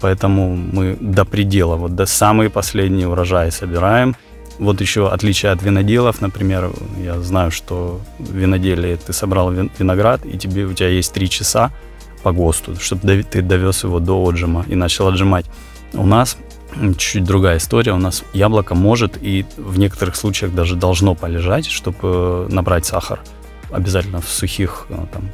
[0.00, 4.16] Поэтому мы до предела, вот до самые последние урожаи собираем.
[4.58, 6.70] Вот еще отличие от виноделов, например,
[7.02, 11.70] я знаю, что в виноделии ты собрал виноград, и тебе, у тебя есть три часа
[12.22, 15.46] по ГОСТу, чтобы ты довез его до отжима и начал отжимать.
[15.94, 16.36] У нас
[16.80, 17.92] чуть-чуть другая история.
[17.92, 23.20] У нас яблоко может и в некоторых случаях даже должно полежать, чтобы э, набрать сахар.
[23.70, 25.30] Обязательно в сухих э, там,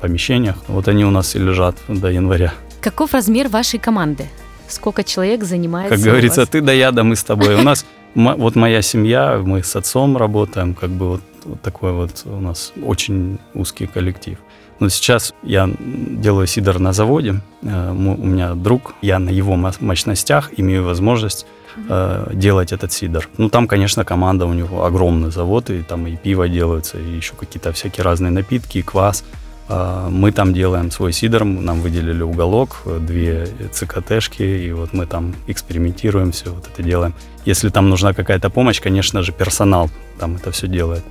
[0.00, 0.56] помещениях.
[0.68, 2.52] Вот они у нас и лежат до января.
[2.80, 4.28] Каков размер вашей команды?
[4.68, 5.94] Сколько человек занимается?
[5.94, 7.54] Как говорится, ты да я, да мы с тобой.
[7.54, 7.84] У нас
[8.14, 12.72] вот моя семья, мы с отцом работаем, как бы вот, вот такой вот у нас
[12.82, 14.38] очень узкий коллектив.
[14.80, 17.40] Но сейчас я делаю сидор на заводе.
[17.62, 21.46] Э, у меня друг, я на его мощностях имею возможность
[21.88, 23.28] э, делать этот сидор.
[23.38, 27.34] Ну, там, конечно, команда у него огромный завод, и там и пиво делается, и еще
[27.34, 29.24] какие-то всякие разные напитки, и квас.
[29.68, 35.34] Э, мы там делаем свой сидор, нам выделили уголок, две ЦКТшки, и вот мы там
[35.46, 37.14] экспериментируем, все вот это делаем.
[37.44, 41.02] Если там нужна какая-то помощь, конечно же, персонал там это все делает.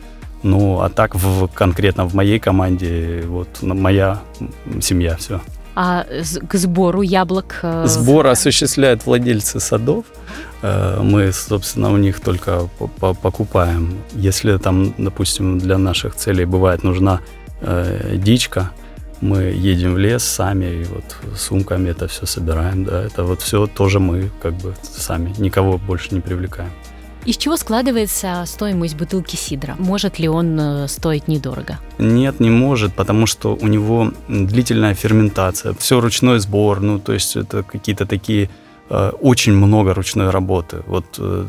[0.43, 4.21] Ну, а так в, конкретно в моей команде, вот моя
[4.81, 5.41] семья, все.
[5.75, 6.05] А
[6.47, 7.59] к сбору яблок?
[7.63, 10.05] Э, Сбор осуществляют владельцы садов.
[10.61, 13.97] Э, мы, собственно, у них только покупаем.
[14.13, 17.19] Если там, допустим, для наших целей бывает нужна
[17.61, 18.71] э, дичка,
[19.21, 23.67] мы едем в лес сами и вот сумками это все собираем, да, это вот все
[23.67, 26.71] тоже мы как бы сами, никого больше не привлекаем.
[27.23, 29.75] Из чего складывается стоимость бутылки сидра?
[29.77, 31.77] Может ли он э, стоить недорого?
[31.99, 37.35] Нет, не может, потому что у него длительная ферментация, все ручной сбор, ну то есть
[37.35, 38.49] это какие-то такие
[38.89, 40.81] э, очень много ручной работы.
[40.87, 41.45] Вот э,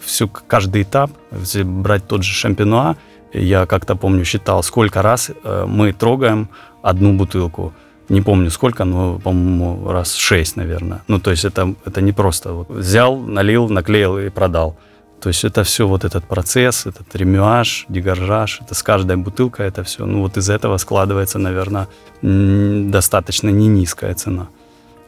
[0.00, 2.96] все каждый этап, если брать тот же шампинуа,
[3.42, 5.30] я как-то помню считал, сколько раз
[5.66, 6.48] мы трогаем
[6.82, 7.72] одну бутылку
[8.08, 11.02] не помню сколько, но, по-моему, раз шесть, наверное.
[11.08, 14.76] Ну, то есть это, это не просто вот взял, налил, наклеил и продал.
[15.20, 19.82] То есть это все вот этот процесс, этот ремюаж, дегоржаж, это с каждой бутылкой это
[19.82, 20.06] все.
[20.06, 21.88] Ну вот из этого складывается, наверное,
[22.22, 24.48] достаточно не низкая цена.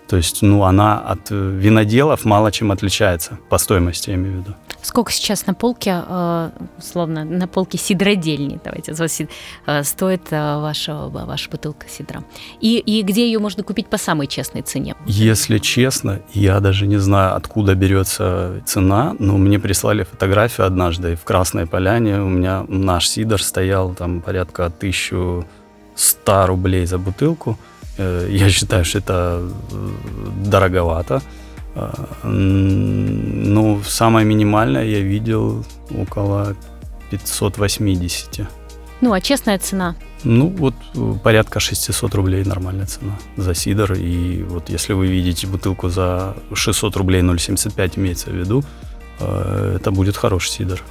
[0.09, 4.55] То есть, ну, она от виноделов мало чем отличается по стоимости, я имею в виду.
[4.81, 8.95] Сколько сейчас на полке, э, условно, на полке сидродельни, давайте,
[9.67, 12.23] э, стоит э, ваша, ваша бутылка сидра?
[12.61, 14.95] И, и где ее можно купить по самой честной цене?
[15.05, 21.25] Если честно, я даже не знаю, откуда берется цена, но мне прислали фотографию однажды в
[21.25, 22.21] Красной Поляне.
[22.21, 27.59] У меня наш сидр стоял там порядка 1100 рублей за бутылку.
[27.99, 29.43] Я считаю, что это
[30.45, 31.21] дороговато.
[32.25, 36.57] Ну, самое минимальное я видел около
[37.11, 38.49] 580.
[39.01, 39.95] Ну, а честная цена?
[40.25, 43.93] Ну, вот э, порядка 600 рублей нормальная цена за сидор.
[43.93, 48.88] И вот если вы видите бутылку за 600 рублей 0,75 имеется в виду, Э,
[49.21, 50.83] это будет хороший сидр.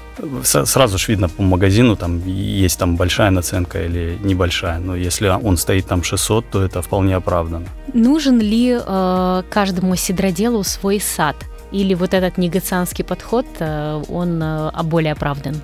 [0.43, 5.57] Сразу же видно по магазину, там есть там большая наценка или небольшая, но если он
[5.57, 7.67] стоит там 600, то это вполне оправданно.
[7.93, 11.35] Нужен ли э, каждому сидроделу свой сад?
[11.71, 15.55] Или вот этот негацианский подход, э, он э, более оправдан?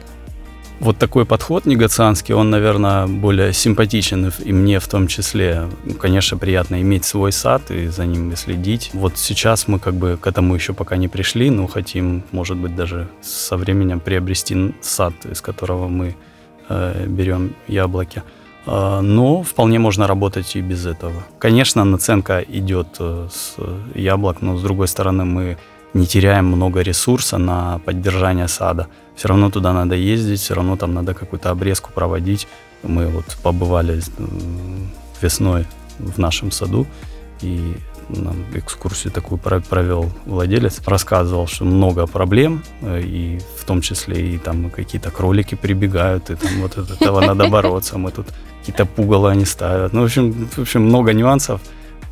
[0.84, 5.70] Вот такой подход негацианский, он, наверное, более симпатичен и мне в том числе.
[5.86, 8.90] Ну, конечно, приятно иметь свой сад и за ним следить.
[8.94, 12.76] Вот сейчас мы как бы к этому еще пока не пришли, но хотим, может быть,
[12.76, 16.16] даже со временем приобрести сад, из которого мы
[16.70, 18.22] э, берем яблоки.
[18.66, 21.24] Э, но вполне можно работать и без этого.
[21.40, 23.56] Конечно, наценка идет э, с
[23.96, 25.58] яблок, но с другой стороны мы
[25.94, 28.88] не теряем много ресурса на поддержание сада.
[29.16, 32.48] Все равно туда надо ездить, все равно там надо какую-то обрезку проводить.
[32.84, 34.02] Мы вот побывали
[35.22, 35.66] весной
[36.00, 36.86] в нашем саду,
[37.42, 37.76] и
[38.10, 44.38] нам экскурсию такую провел владелец, рассказывал, что много проблем, э, и в том числе и
[44.38, 48.28] там какие-то кролики прибегают, и там вот от этого надо бороться, мы тут
[48.60, 49.94] какие-то пугало они ставят.
[49.94, 51.62] Ну, в общем, в общем, много нюансов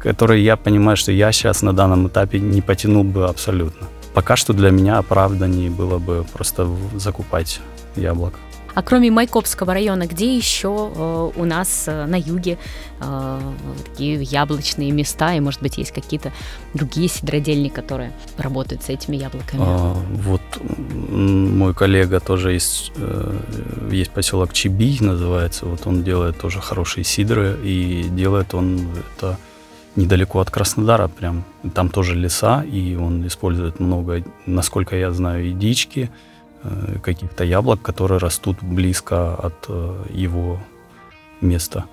[0.01, 3.87] которые я понимаю, что я сейчас на данном этапе не потянул бы абсолютно.
[4.13, 7.61] Пока что для меня оправданнее было бы просто закупать
[7.95, 8.33] яблок.
[8.73, 12.57] А кроме Майкопского района, где еще э, у нас э, на юге
[12.99, 13.39] э,
[13.89, 16.31] такие яблочные места, и, может быть, есть какие-то
[16.73, 19.61] другие сидродельни, которые работают с этими яблоками?
[19.61, 20.41] А, вот
[21.09, 23.39] мой коллега тоже есть, э,
[23.91, 28.87] есть поселок Чиби, называется, вот он делает тоже хорошие сидры, и делает он
[29.17, 29.37] это
[29.95, 35.51] недалеко от Краснодара, прям там тоже леса, и он использует много, насколько я знаю, и
[35.51, 36.09] дички,
[36.63, 40.59] э, каких-то яблок, которые растут близко от э, его
[41.41, 41.85] места.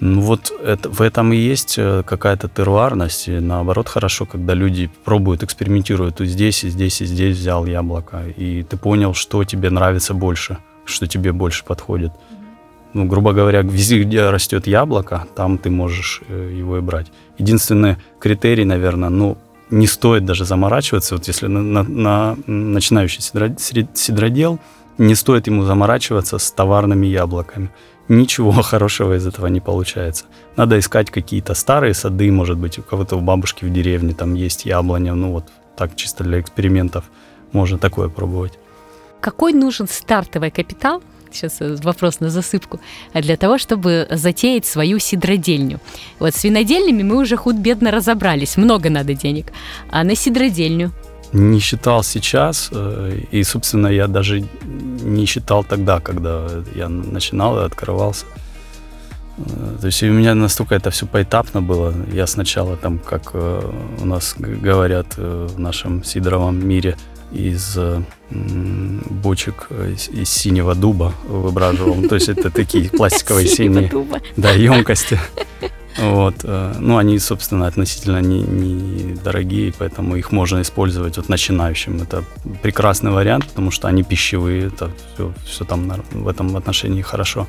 [0.00, 3.28] Ну вот это, в этом и есть э, какая-то теруарность.
[3.28, 6.20] И наоборот, хорошо, когда люди пробуют, экспериментируют.
[6.20, 8.24] И здесь, и здесь, и здесь взял яблоко.
[8.36, 12.12] И ты понял, что тебе нравится больше, что тебе больше подходит.
[12.94, 17.12] Ну, грубо говоря, везде, где растет яблоко, там ты можешь э, его и брать.
[17.38, 19.36] Единственный критерий, наверное, ну,
[19.70, 21.16] не стоит даже заморачиваться.
[21.16, 24.58] Вот если на, на, на начинающий сидродел,
[24.96, 27.70] не стоит ему заморачиваться с товарными яблоками
[28.08, 30.24] ничего хорошего из этого не получается.
[30.56, 34.66] Надо искать какие-то старые сады, может быть, у кого-то у бабушки в деревне там есть
[34.66, 37.04] яблоня, ну вот так чисто для экспериментов
[37.52, 38.58] можно такое пробовать.
[39.20, 41.02] Какой нужен стартовый капитал,
[41.34, 42.80] сейчас э, вопрос на засыпку,
[43.14, 45.80] для того, чтобы затеять свою сидродельню.
[46.18, 49.52] Вот с винодельнями мы уже худ-бедно разобрались, много надо денег.
[49.90, 50.92] А на сидродельню
[51.32, 54.44] не считал сейчас, э, и, собственно, я даже
[55.02, 58.26] не считал тогда, когда я начинал и открывался.
[59.38, 61.92] Э, то есть у меня настолько это все поэтапно было.
[62.12, 66.96] Я сначала там, как у нас говорят в нашем сидоровом мире,
[67.34, 67.78] из
[68.30, 72.08] бочек из синего дуба выбраживал.
[72.08, 73.90] То есть это такие пластиковые синие
[74.36, 75.18] да, емкости.
[75.98, 76.36] Вот.
[76.42, 82.02] Э, ну, они, собственно, относительно недорогие, не, поэтому их можно использовать вот начинающим.
[82.02, 82.24] Это
[82.62, 87.46] прекрасный вариант, потому что они пищевые, это все, все там в этом отношении хорошо.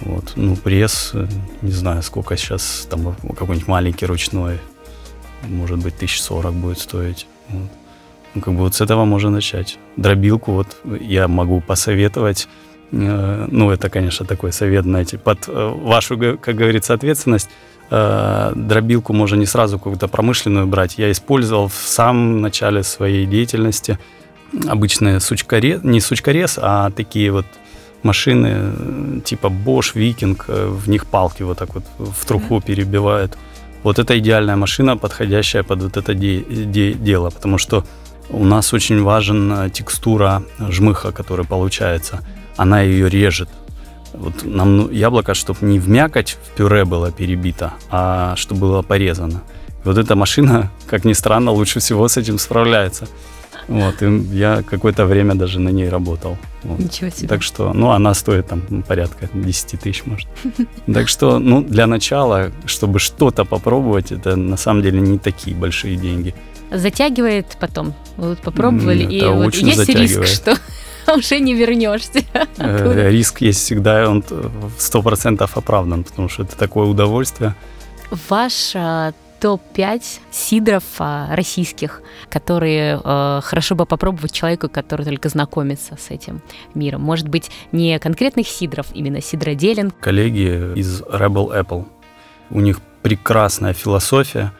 [0.00, 0.32] Вот.
[0.36, 1.26] Ну, пресс, э,
[1.62, 4.58] не знаю, сколько сейчас, там какой-нибудь маленький ручной,
[5.42, 7.26] может быть, 1040 будет стоить.
[7.48, 7.70] Вот.
[8.36, 9.78] Ну, как бы вот с этого можно начать.
[9.96, 12.48] Дробилку вот я могу посоветовать.
[12.92, 17.48] Э, ну, это, конечно, такой совет, знаете, под вашу, как говорится, ответственность.
[17.90, 20.98] Э, дробилку можно не сразу какую-то промышленную брать.
[20.98, 23.98] Я использовал в самом начале своей деятельности
[24.68, 27.46] обычные сучкорез, не сучкорез, а такие вот
[28.02, 33.38] машины э, типа Bosch, Viking, э, в них палки вот так вот в труху перебивают.
[33.82, 37.84] Вот это идеальная машина, подходящая под вот это де- де- дело, потому что
[38.30, 42.20] у нас очень важна текстура жмыха, которая получается.
[42.56, 43.48] Она ее режет.
[44.12, 48.82] Вот нам ну, яблоко, чтобы не в мякоть в пюре было перебито, а чтобы было
[48.82, 49.42] порезано.
[49.84, 53.06] И вот эта машина, как ни странно, лучше всего с этим справляется.
[53.68, 56.38] Вот, и я какое-то время даже на ней работал.
[56.62, 56.78] Вот.
[56.78, 57.28] Ничего себе.
[57.28, 60.28] Так что, ну, она стоит там порядка 10 тысяч, может.
[60.92, 65.96] Так что, ну, для начала, чтобы что-то попробовать, это на самом деле не такие большие
[65.96, 66.34] деньги.
[66.78, 67.94] Затягивает потом.
[68.16, 70.10] Вы попробовали, это и вот есть затягивает.
[70.10, 70.56] риск, что
[71.16, 72.22] уже не вернешься.
[72.58, 74.24] Э, риск есть всегда, и он
[74.78, 77.54] сто процентов оправдан, потому что это такое удовольствие.
[78.28, 85.96] Ваш а, топ-5 сидров а, российских, которые э, хорошо бы попробовать человеку, который только знакомится
[85.96, 86.42] с этим
[86.74, 87.02] миром.
[87.02, 89.92] Может быть, не конкретных сидров, именно сидроделин.
[90.00, 91.86] Коллеги из Rebel Apple,
[92.50, 94.52] у них прекрасная философия,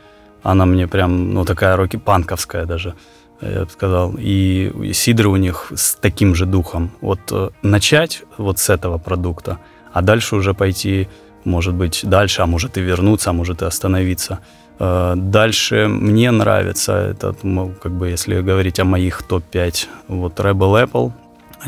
[0.51, 2.95] она мне прям, ну, такая роки-панковская даже
[3.41, 4.15] я бы сказал.
[4.19, 6.91] И, сидры у них с таким же духом.
[7.01, 9.59] Вот э, начать вот с этого продукта,
[9.93, 11.09] а дальше уже пойти,
[11.45, 14.39] может быть, дальше, а может и вернуться, а может и остановиться.
[14.79, 17.35] Э, дальше мне нравится, это,
[17.83, 21.13] как бы, если говорить о моих топ-5, вот Rebel Apple,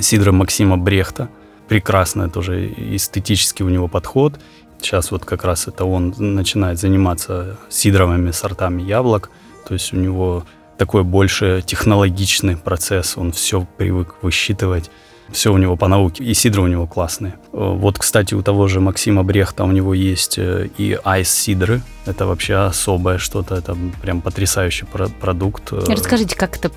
[0.01, 1.29] сидра Максима Брехта,
[1.68, 4.41] прекрасный тоже эстетический у него подход.
[4.81, 9.31] Сейчас вот как раз это он начинает заниматься сидровыми сортами яблок,
[9.66, 10.45] то есть у него
[10.79, 14.91] такой больше технологичный процесс, он все привык высчитывать.
[15.31, 16.24] Все у него по науке.
[16.24, 17.33] И сидры у него классные.
[17.53, 21.81] Э, вот, кстати, у того же Максима Брехта у него есть э, и айс-сидры.
[22.07, 23.57] Это вообще особое что-то.
[23.57, 24.87] Это прям потрясающий
[25.20, 25.72] продукт.
[25.72, 26.70] Э, Расскажите, как это,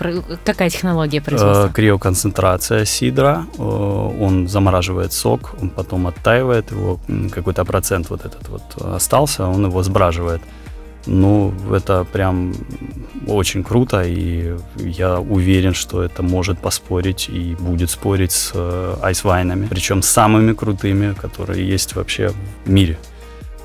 [0.43, 1.69] какая технология производства?
[1.69, 3.45] Криоконцентрация сидра.
[3.57, 6.99] Он замораживает сок, он потом оттаивает его.
[7.31, 10.41] Какой-то процент вот этот вот остался, он его сбраживает.
[11.07, 12.53] Ну, это прям
[13.27, 19.67] очень круто, и я уверен, что это может поспорить и будет спорить с э, айсвайнами,
[19.67, 22.31] причем самыми крутыми, которые есть вообще
[22.65, 22.97] в мире.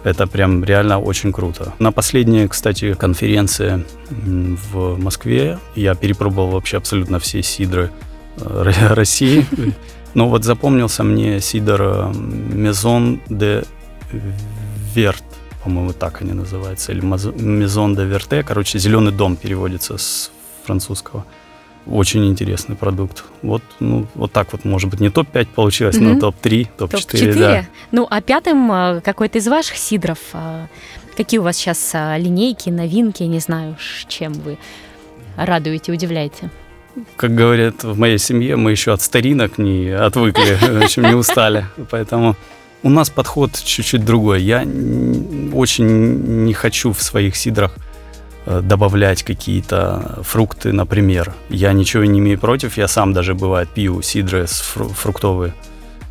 [0.03, 1.75] Это прям реально очень круто.
[1.79, 7.91] На последней, кстати, конференции в Москве я перепробовал вообще абсолютно все сидры
[8.39, 9.45] э, России.
[10.15, 13.67] Но вот запомнился мне сидр э, Maison de
[14.95, 15.26] Верт
[15.67, 20.31] по-моему, так они называются, или Maison de Verte, короче, «Зеленый дом» переводится с
[20.65, 21.25] французского.
[21.87, 23.25] Очень интересный продукт.
[23.43, 26.15] Вот, ну, вот так вот, может быть, не топ-5 получилось, mm-hmm.
[26.15, 27.35] но топ-3, топ-4, топ-4.
[27.35, 27.67] да.
[27.91, 30.69] Ну, а пятым а, какой-то из ваших сидров, а,
[31.17, 34.59] какие у вас сейчас а, линейки, новинки, не знаю, чем вы
[35.37, 36.49] радуете, удивляете?
[37.17, 41.67] как говорят в моей семье, мы еще от старинок не отвыкли, в общем, не устали.
[41.91, 42.37] Поэтому
[42.83, 44.43] у нас подход чуть-чуть другой.
[44.43, 44.67] Я
[45.53, 47.75] очень не хочу в своих сидрах
[48.47, 51.35] э, добавлять какие-то фрукты, например.
[51.49, 55.55] Я ничего не имею против, я сам даже бывает пью сидры с фруктовые,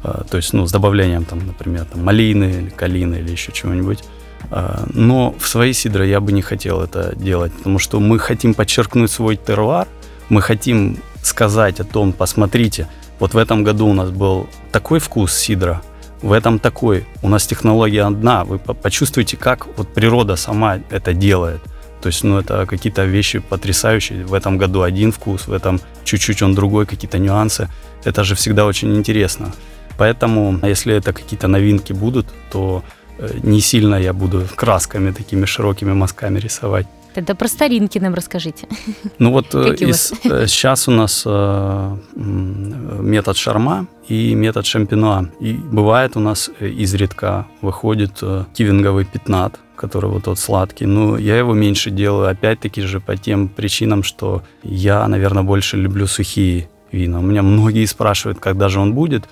[0.03, 4.03] э, то есть, ну, с добавлением, там, например, там, малины или калины или еще чего-нибудь.
[4.51, 8.53] Э, но в свои сидры я бы не хотел это делать, потому что мы хотим
[8.53, 9.87] подчеркнуть свой теруар,
[10.29, 12.87] мы хотим сказать о том, посмотрите,
[13.19, 15.81] вот в этом году у нас был такой вкус сидра,
[16.21, 17.05] в этом такой.
[17.21, 18.43] У нас технология одна.
[18.43, 21.61] Вы почувствуете, как вот природа сама это делает.
[22.01, 24.25] То есть, ну, это какие-то вещи потрясающие.
[24.25, 27.69] В этом году один вкус, в этом чуть-чуть он другой, какие-то нюансы.
[28.03, 29.53] Это же всегда очень интересно.
[29.97, 32.83] Поэтому, если это какие-то новинки будут, то
[33.17, 36.85] э, не сильно я буду красками такими широкими мазками рисовать.
[37.15, 38.67] Тогда про старинки нам расскажите.
[39.19, 45.29] Ну вот э, из, э, сейчас у нас э, метод шарма и метод шампинуа.
[45.39, 48.21] И бывает у нас э, изредка выходит
[48.53, 50.85] кивинговый пятнат, который вот тот сладкий.
[50.85, 56.07] Но я его меньше делаю, опять-таки же по тем причинам, что я, наверное, больше люблю
[56.07, 57.19] сухие вина.
[57.19, 59.23] У меня многие спрашивают, когда же он будет.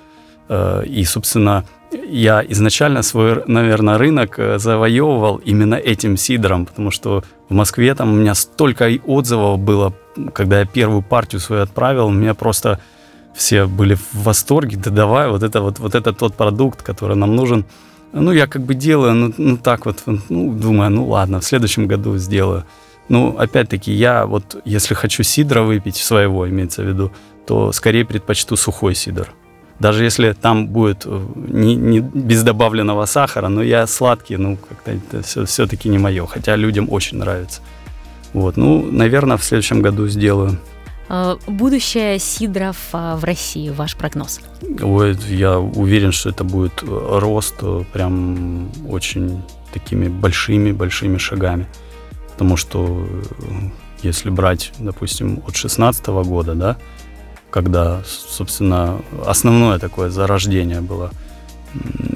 [0.50, 7.54] И, собственно, я изначально свой, наверное, рынок э, завоевывал именно этим сидром, потому что в
[7.54, 9.94] Москве там у меня столько отзывов было,
[10.34, 12.80] когда я первую партию свою отправил, у меня просто
[13.34, 17.36] все были в восторге, да давай, вот это вот, вот это тот продукт, который нам
[17.36, 17.66] нужен.
[18.12, 21.88] Ну, я как бы делаю, ну, ну так вот, ну, думаю, ну ладно, в следующем
[21.88, 22.64] году сделаю.
[23.10, 27.12] Ну, опять-таки, я вот, если хочу сидра выпить, своего имеется в виду,
[27.46, 29.34] то скорее предпочту сухой сидр.
[29.80, 34.92] Даже если там будет э, не, не без добавленного сахара, но я сладкий, ну, как-то
[34.92, 36.26] это все, все-таки не мое.
[36.26, 37.62] Хотя людям очень нравится.
[38.34, 40.60] Вот, ну, наверное, в следующем году сделаю.
[41.10, 44.40] А, будущее сидров а, в России, ваш прогноз?
[44.82, 49.44] Ой, я уверен, что это будет э, рост э, прям очень
[49.74, 51.68] такими большими-большими шагами.
[52.32, 53.06] Потому что
[54.02, 56.78] если брать, допустим, от 2016 года, да,
[57.54, 61.12] когда, собственно, основное такое зарождение было.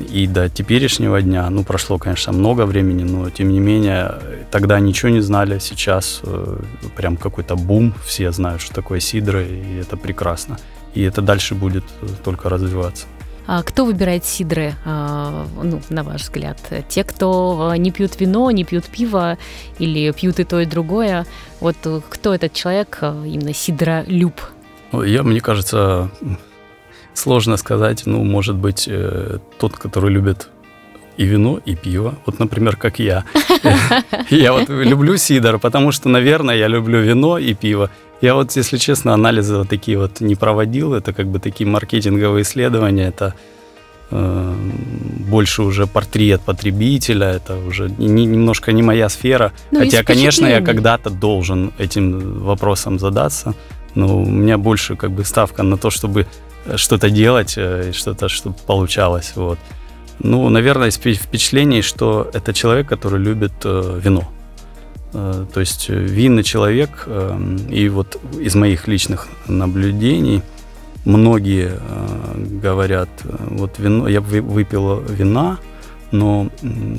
[0.10, 4.16] И до теперешнего дня, ну, прошло, конечно, много времени, но, тем не менее,
[4.50, 6.58] тогда ничего не знали, сейчас э,
[6.96, 10.58] прям какой-то бум, все знают, что такое сидра, и это прекрасно.
[10.96, 13.06] И это дальше будет э, только развиваться.
[13.46, 16.58] А кто выбирает сидры, а, ну, на ваш взгляд?
[16.90, 19.38] Те, кто не пьют вино, не пьют пиво
[19.78, 21.26] или пьют и то, и другое?
[21.60, 21.76] Вот
[22.10, 24.34] кто этот человек, э, именно сидролюб?
[24.92, 26.10] Я, мне кажется,
[27.14, 28.04] сложно сказать.
[28.06, 30.50] Ну, может быть, э, тот, который любит
[31.18, 32.16] и вино, и пиво.
[32.26, 33.26] Вот, например, как я.
[34.30, 37.90] Я вот люблю сидор, потому что, наверное, я люблю вино и пиво.
[38.22, 40.94] Я вот, если честно, анализы вот такие вот не проводил.
[40.94, 43.08] Это как бы такие маркетинговые исследования.
[43.08, 43.34] Это
[44.12, 44.54] э,
[45.30, 47.28] больше уже портрет потребителя.
[47.28, 49.52] Это уже не, немножко не моя сфера.
[49.72, 53.54] Ну, Хотя, конечно, я когда-то должен этим вопросом задаться.
[53.98, 56.28] Но у меня больше как бы ставка на то, чтобы
[56.66, 59.34] э, что-то делать, э, что-то, чтобы получалось.
[59.36, 59.58] Вот.
[60.20, 64.24] Ну, наверное, из впечатлений, что это человек, который любит э, вино.
[65.14, 70.44] Э, то есть э, винный человек, э, и вот из моих личных наблюдений
[71.06, 75.58] многие э, говорят, вот вино, я выпил вина,
[76.12, 76.50] но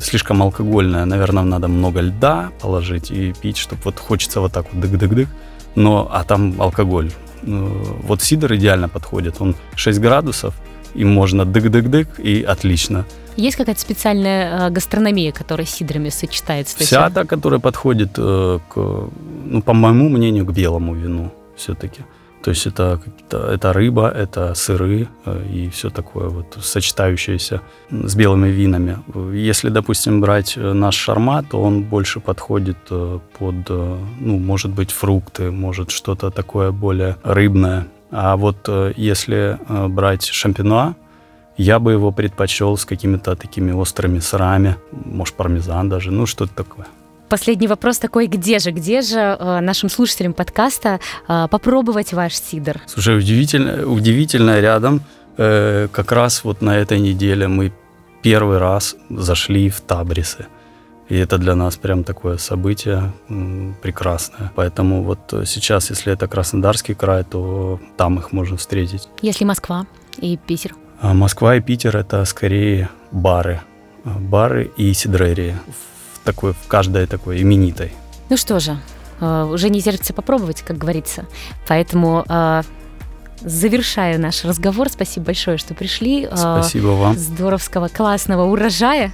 [0.01, 4.83] слишком алкогольное, наверное, надо много льда положить и пить, чтобы вот хочется вот так вот
[4.83, 5.29] дык-дык-дык
[5.75, 7.11] но, а там алкоголь.
[7.41, 7.67] Ну,
[8.03, 9.35] вот сидр идеально подходит.
[9.39, 10.53] Он 6 градусов,
[10.93, 13.05] и можно дык-дык-дык, и отлично.
[13.35, 16.77] Есть какая-то специальная э, гастрономия, которая с сидрами сочетается?
[16.77, 18.75] Вся та, которая подходит, э, к,
[19.45, 22.01] ну, по моему мнению, к белому вину все-таки.
[22.41, 28.47] То есть это, это рыба, это сыры э, и все такое вот сочетающееся с белыми
[28.47, 28.97] винами.
[29.33, 34.91] Если, допустим, брать э, наш шарма, то он больше подходит э, под, ну, может быть,
[34.91, 37.87] фрукты, может что-то такое более рыбное.
[38.11, 40.95] А вот если брать шампинуа,
[41.57, 46.87] я бы его предпочел с какими-то такими острыми сырами, может, пармезан даже, ну, что-то такое.
[47.29, 52.81] Последний вопрос такой, где же, где же э, нашим слушателям подкаста э, попробовать ваш сидр?
[52.87, 55.01] Слушай, удивительно, удивительно рядом.
[55.37, 57.71] Э, как раз вот на этой неделе мы
[58.23, 60.47] первый раз зашли в Табрисы.
[61.07, 63.11] И это для нас прям такое событие
[63.81, 64.51] прекрасное.
[64.55, 69.07] Поэтому вот сейчас, если это Краснодарский край, то там их можно встретить.
[69.21, 69.85] Если Москва
[70.17, 70.75] и Питер?
[71.01, 73.61] А Москва и Питер это скорее бары.
[74.03, 75.55] Бары и сидрерии
[76.29, 77.91] такой, в каждой такой именитой.
[78.29, 78.77] Ну что же,
[79.19, 81.25] э, уже не терпится попробовать, как говорится.
[81.67, 82.61] Поэтому э,
[83.41, 84.89] завершаю наш разговор.
[84.89, 86.27] Спасибо большое, что пришли.
[86.29, 87.17] Э, Спасибо вам.
[87.17, 89.11] Здоровского, классного урожая.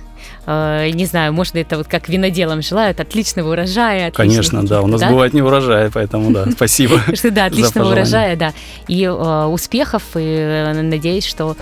[0.47, 4.11] Не знаю, может, это вот как виноделам желают отличного урожая.
[4.11, 4.81] Конечно, да.
[4.81, 6.49] У нас каких-то, бывает не урожай, поэтому да.
[6.51, 6.99] Спасибо.
[7.31, 8.53] Да, отличного урожая, да.
[8.87, 11.55] И успехов, и надеюсь, что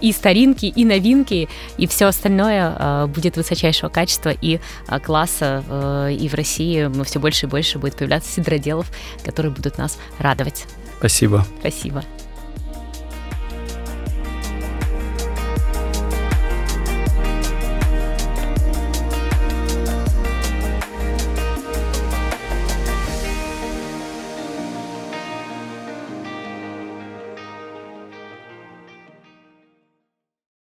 [0.00, 5.64] и старинки, и новинки, и все остальное э, будет высочайшего качества и э, класса.
[5.68, 8.90] э, и в России все больше и больше будет появляться сидроделов,
[9.24, 10.66] которые будут нас радовать.
[10.98, 11.46] Спасибо.
[11.60, 12.04] Спасибо.